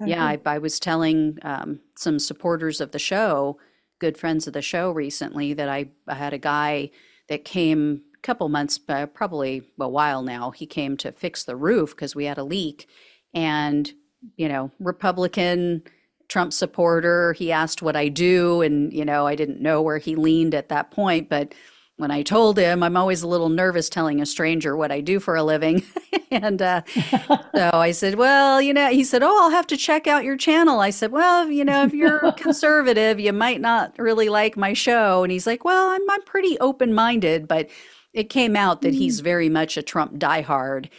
[0.01, 0.09] Okay.
[0.09, 3.59] Yeah, I, I, was telling um, some supporters of the show,
[3.99, 6.89] good friends of the show recently, that I, I had a guy
[7.29, 10.51] that came couple months, uh, probably a while now.
[10.51, 12.87] He came to fix the roof because we had a leak.
[13.33, 13.91] And,
[14.35, 15.83] you know, Republican,
[16.27, 18.61] Trump supporter, he asked what I do.
[18.61, 21.53] And, you know, I didn't know where he leaned at that point, but
[21.97, 25.19] when I told him, I'm always a little nervous telling a stranger what I do
[25.19, 25.83] for a living.
[26.31, 27.41] and uh, so
[27.73, 30.79] I said, Well, you know, he said, Oh, I'll have to check out your channel.
[30.79, 35.23] I said, Well, you know, if you're conservative, you might not really like my show.
[35.23, 37.47] And he's like, Well, I'm, I'm pretty open minded.
[37.47, 37.69] But
[38.17, 39.23] it came out that he's mm.
[39.23, 40.89] very much a Trump diehard.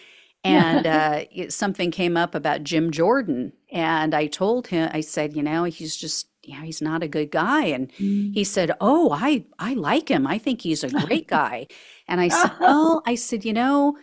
[0.45, 3.53] And uh, it, something came up about Jim Jordan.
[3.73, 7.31] And I told him, I said, You know, he's just yeah, he's not a good
[7.31, 7.67] guy.
[7.67, 8.33] And mm.
[8.33, 10.27] he said, Oh, I, I like him.
[10.27, 11.67] I think he's a great guy.
[12.07, 13.99] and I said, Well, I said, you know,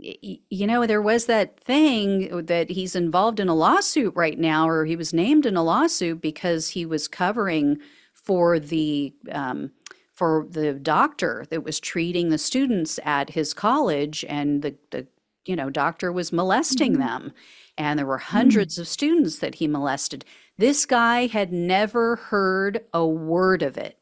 [0.00, 4.84] you know, there was that thing that he's involved in a lawsuit right now, or
[4.84, 7.78] he was named in a lawsuit because he was covering
[8.12, 9.72] for the um,
[10.18, 15.06] for the doctor that was treating the students at his college and the, the
[15.46, 16.98] you know doctor was molesting Mhm.
[16.98, 17.32] them.
[17.78, 18.22] And there were Mm.
[18.36, 20.24] hundreds of students that he molested.
[20.58, 23.96] This guy had never heard a word of it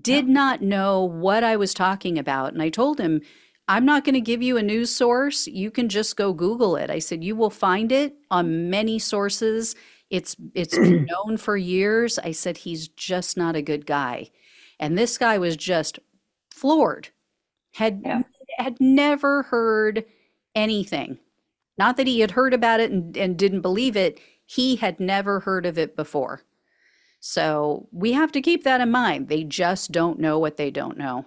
[0.00, 0.32] did Yeah.
[0.32, 2.52] not know what I was talking about.
[2.52, 3.20] And I told him
[3.68, 5.46] I'm not going to give you a news source.
[5.46, 6.90] You can just go google it.
[6.90, 9.74] I said you will find it on many sources.
[10.10, 12.18] It's it's known for years.
[12.18, 14.30] I said he's just not a good guy
[14.80, 15.98] and this guy was just
[16.50, 17.08] floored
[17.74, 18.22] had Yeah.
[18.58, 20.04] had never heard
[20.54, 21.18] anything
[21.78, 25.40] not that he had heard about it and, and didn't believe it he had never
[25.40, 26.42] heard of it before
[27.20, 30.98] so we have to keep that in mind they just don't know what they don't
[30.98, 31.26] know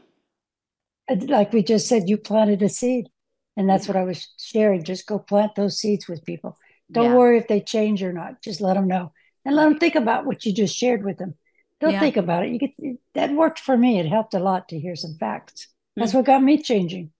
[1.09, 3.07] uh, Like we just said, you planted a seed.
[3.55, 4.83] And that's what I was sharing.
[4.83, 6.57] Just go plant those seeds with people.
[6.91, 8.41] Don't yeah worry if they change or not.
[8.43, 9.11] Just let them know
[9.45, 11.33] and let them think about what you just shared with them.
[11.79, 11.99] They'll Yeah.
[11.99, 12.51] think about it.
[12.51, 12.71] You get
[13.13, 13.99] that worked for me.
[13.99, 15.67] It helped a lot to hear some facts.
[15.95, 16.15] That's Mm.
[16.15, 17.11] what got me changing.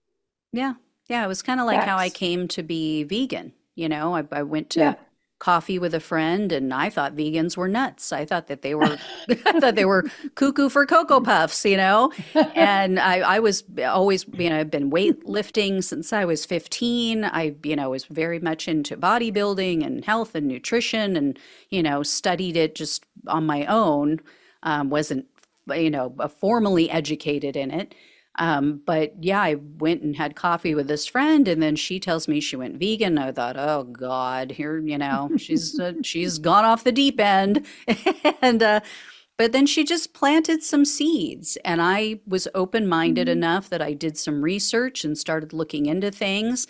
[0.52, 0.74] yeah
[1.08, 4.24] yeah it was kind of like how i came to be vegan you know i,
[4.32, 4.94] I went to Yeah.
[5.38, 8.98] coffee with a friend and i thought vegans were nuts i thought that they were
[9.28, 10.04] i thought they were
[10.34, 12.10] cuckoo for cocoa puffs you know
[12.54, 17.24] and I, I was always, you know, I've been weightlifting since I was 15.
[17.24, 21.38] I, you know, was very much into bodybuilding and health and nutrition and,
[21.70, 24.20] you know, studied it just on my own.
[24.62, 25.26] Um, wasn't,
[25.74, 27.94] you know, uh, formally educated in it.
[28.40, 32.28] Um, but yeah, I went and had coffee with this friend, and then she tells
[32.28, 33.18] me she went vegan.
[33.18, 37.66] I thought, oh God, here, you know, she's uh, she's gone off the deep end,
[38.42, 38.80] and uh,
[39.36, 43.32] but then she just planted some seeds, and I was open-minded Mhm.
[43.32, 46.66] enough that I did some research and started looking into things,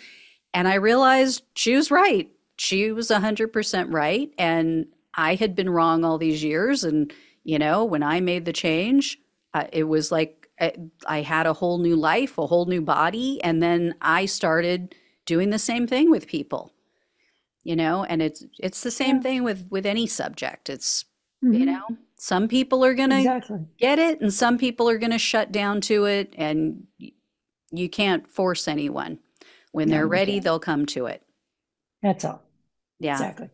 [0.53, 2.29] and I realized she was right.
[2.57, 6.83] She was 100% right, and I had been wrong all these years.
[6.83, 7.13] And,
[7.43, 9.17] you know, when I made the change,
[9.53, 10.73] uh, it was like I,
[11.07, 15.49] I had a whole new life, a whole new body, and then I started doing
[15.49, 16.73] the same thing with people.
[17.63, 19.21] You know, and it's it's the same Yeah.
[19.21, 20.69] thing with with any subject.
[20.69, 21.05] It's
[21.41, 21.65] you Mhm.
[21.65, 23.59] know, some people are going to Exactly.
[23.77, 26.87] get it and some people are going to shut down to it and
[27.71, 29.19] you can't force anyone.
[29.71, 31.21] When No, they're ready, they'll come to it.
[32.01, 32.41] That's all.
[32.99, 33.13] Yeah.
[33.13, 33.49] Exactly.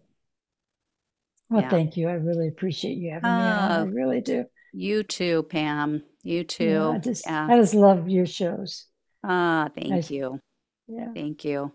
[1.50, 1.70] Well, Yeah.
[1.70, 2.08] thank you.
[2.10, 3.78] I really appreciate you having me on.
[3.78, 4.46] I Oh, really do.
[4.74, 6.04] you too, Pam.
[6.24, 7.00] You Yeah, I too.
[7.00, 7.46] just Yeah.
[7.48, 8.88] I just love your shows.
[9.24, 10.40] Ah, I thank s- you.
[10.88, 11.16] yeah.
[11.16, 11.74] Thank you.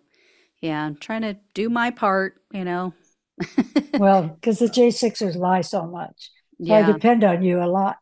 [0.61, 2.95] Yeah, I'm trying to do my part, you know.
[3.97, 6.31] Well, because the J6ers lie so much.
[6.62, 7.97] So I depend on you a lot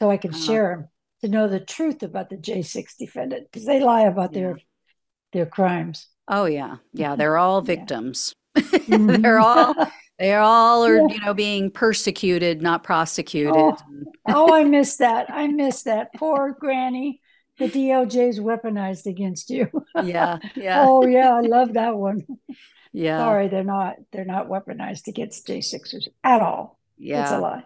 [0.00, 0.88] so I can Uh, share them
[1.22, 4.40] to know the truth about the J6 defendant because they lie about yeah.
[4.40, 4.58] their
[5.32, 6.08] their crimes.
[6.28, 6.76] Oh yeah.
[6.92, 8.34] Yeah, they're all victims.
[8.88, 9.22] Mhm.
[9.22, 9.74] They're all
[10.22, 11.06] they all are, Yeah.
[11.08, 13.52] you know, being persecuted, not prosecuted.
[13.56, 13.76] Oh,
[14.28, 15.26] oh, I missed that.
[15.30, 16.14] I missed that.
[16.14, 17.20] Poor Granny.
[17.58, 19.68] The DOJ's weaponized against you.
[20.02, 22.26] Yeah, yeah, Oh yeah, I love that one.
[22.92, 23.96] yeah, Sorry, they're not.
[24.12, 26.78] They're not weaponized against J6ers at all.
[26.96, 27.22] Yeah.
[27.22, 27.64] It's a lie.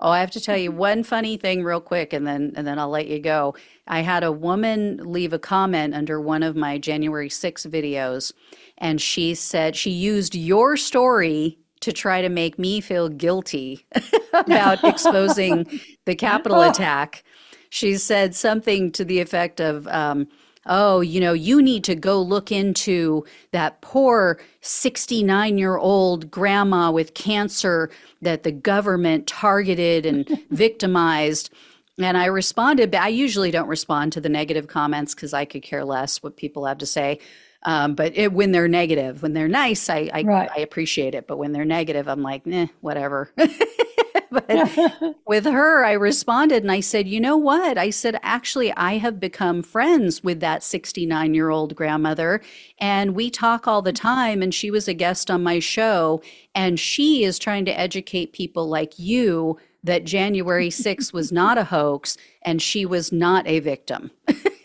[0.00, 2.78] Oh, I have to tell you one funny thing real quick and then and then
[2.78, 3.56] I'll let you go.
[3.88, 8.32] I had a woman leave a comment under one of my January 6 videos
[8.78, 13.86] and she said she used your story to try to make me feel guilty
[14.32, 17.24] about exposing the Capitol Oh, attack.
[17.70, 20.28] She said something to the effect of um,
[20.68, 26.90] Oh, you know, you need to go look into that poor 69 year old grandma
[26.90, 31.50] with cancer that the government targeted and victimized.
[31.98, 35.62] And I responded, but I usually don't respond to the negative comments because I could
[35.62, 37.18] care less what people have to say.
[37.64, 40.50] Um, but it, when they're negative, when they're nice, I, I, right.
[40.56, 41.26] I appreciate it.
[41.26, 43.32] But when they're negative, I'm like, eh, whatever.
[44.30, 47.76] but with her, I responded and I said, you know what?
[47.76, 52.40] I said, actually, I have become friends with that 69 year old grandmother,
[52.78, 54.40] and we talk all the time.
[54.40, 56.22] And she was a guest on my show,
[56.54, 61.64] and she is trying to educate people like you that January 6th was not a
[61.64, 64.10] hoax and she was not a victim.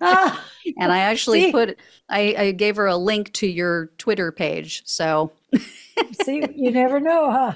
[0.00, 0.44] ah,
[0.78, 4.82] And I actually see, put, I, I gave her a link to your Twitter page.
[4.86, 5.32] So,
[6.24, 7.54] see, you never know, huh?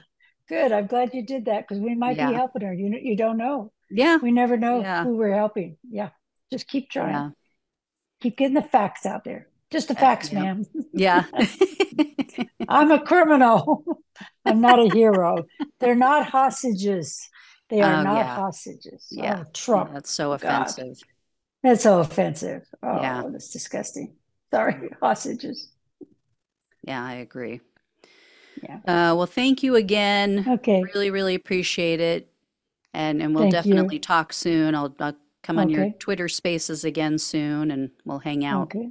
[0.49, 0.73] Good.
[0.73, 2.73] I'm glad you did that because we might be helping her.
[2.75, 3.73] You you don't know.
[3.91, 5.77] yeah, We never know yeah, who we're helping.
[5.89, 6.11] Yeah.
[6.51, 7.13] Just keep trying.
[7.15, 7.31] yeah,
[8.21, 9.49] Keep getting the facts out there.
[9.71, 10.65] Just the uh, facts, yeah, ma'am.
[10.93, 11.25] yeah.
[12.69, 13.85] I'm a criminal.
[14.45, 15.47] I'm not a hero.
[15.81, 17.29] They're not hostages.
[17.71, 19.07] They are Oh, not yeah, hostages.
[19.11, 19.37] yeah.
[19.39, 19.93] Oh, Yeah, Trump.
[19.93, 20.75] that's so God.
[21.63, 22.67] That's so offensive.
[22.83, 24.17] Yeah, Oh, that's disgusting.
[24.53, 25.69] Sorry, hostages.
[26.83, 27.61] yeah, I agree.
[28.63, 28.77] Yeah.
[28.87, 30.45] Uh, well, thank you again.
[30.49, 30.83] Okay.
[30.83, 32.29] Really, really appreciate it.
[32.95, 33.73] And and we'll Thank you.
[33.73, 34.75] definitely talk soon.
[34.75, 38.65] I'll, I'll come on your Twitter Spaces again soon, and we'll hang out.
[38.65, 38.91] Okay.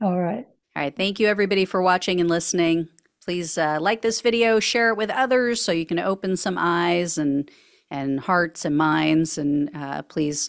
[0.00, 0.46] All right.
[0.74, 0.96] All right.
[0.96, 2.88] Thank you, everybody, for watching and listening.
[3.22, 7.18] Please uh, like this video, share it with others so you can open some eyes
[7.18, 7.50] and
[7.90, 9.36] and hearts and minds.
[9.36, 10.48] And uh, please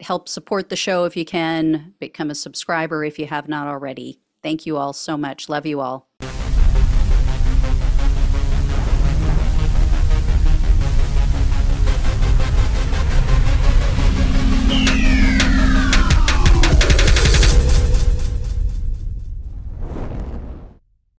[0.00, 1.94] help support the show if you can.
[1.98, 4.20] Become a subscriber if you have not already.
[4.42, 5.48] Thank you all so much.
[5.48, 6.08] Love you all.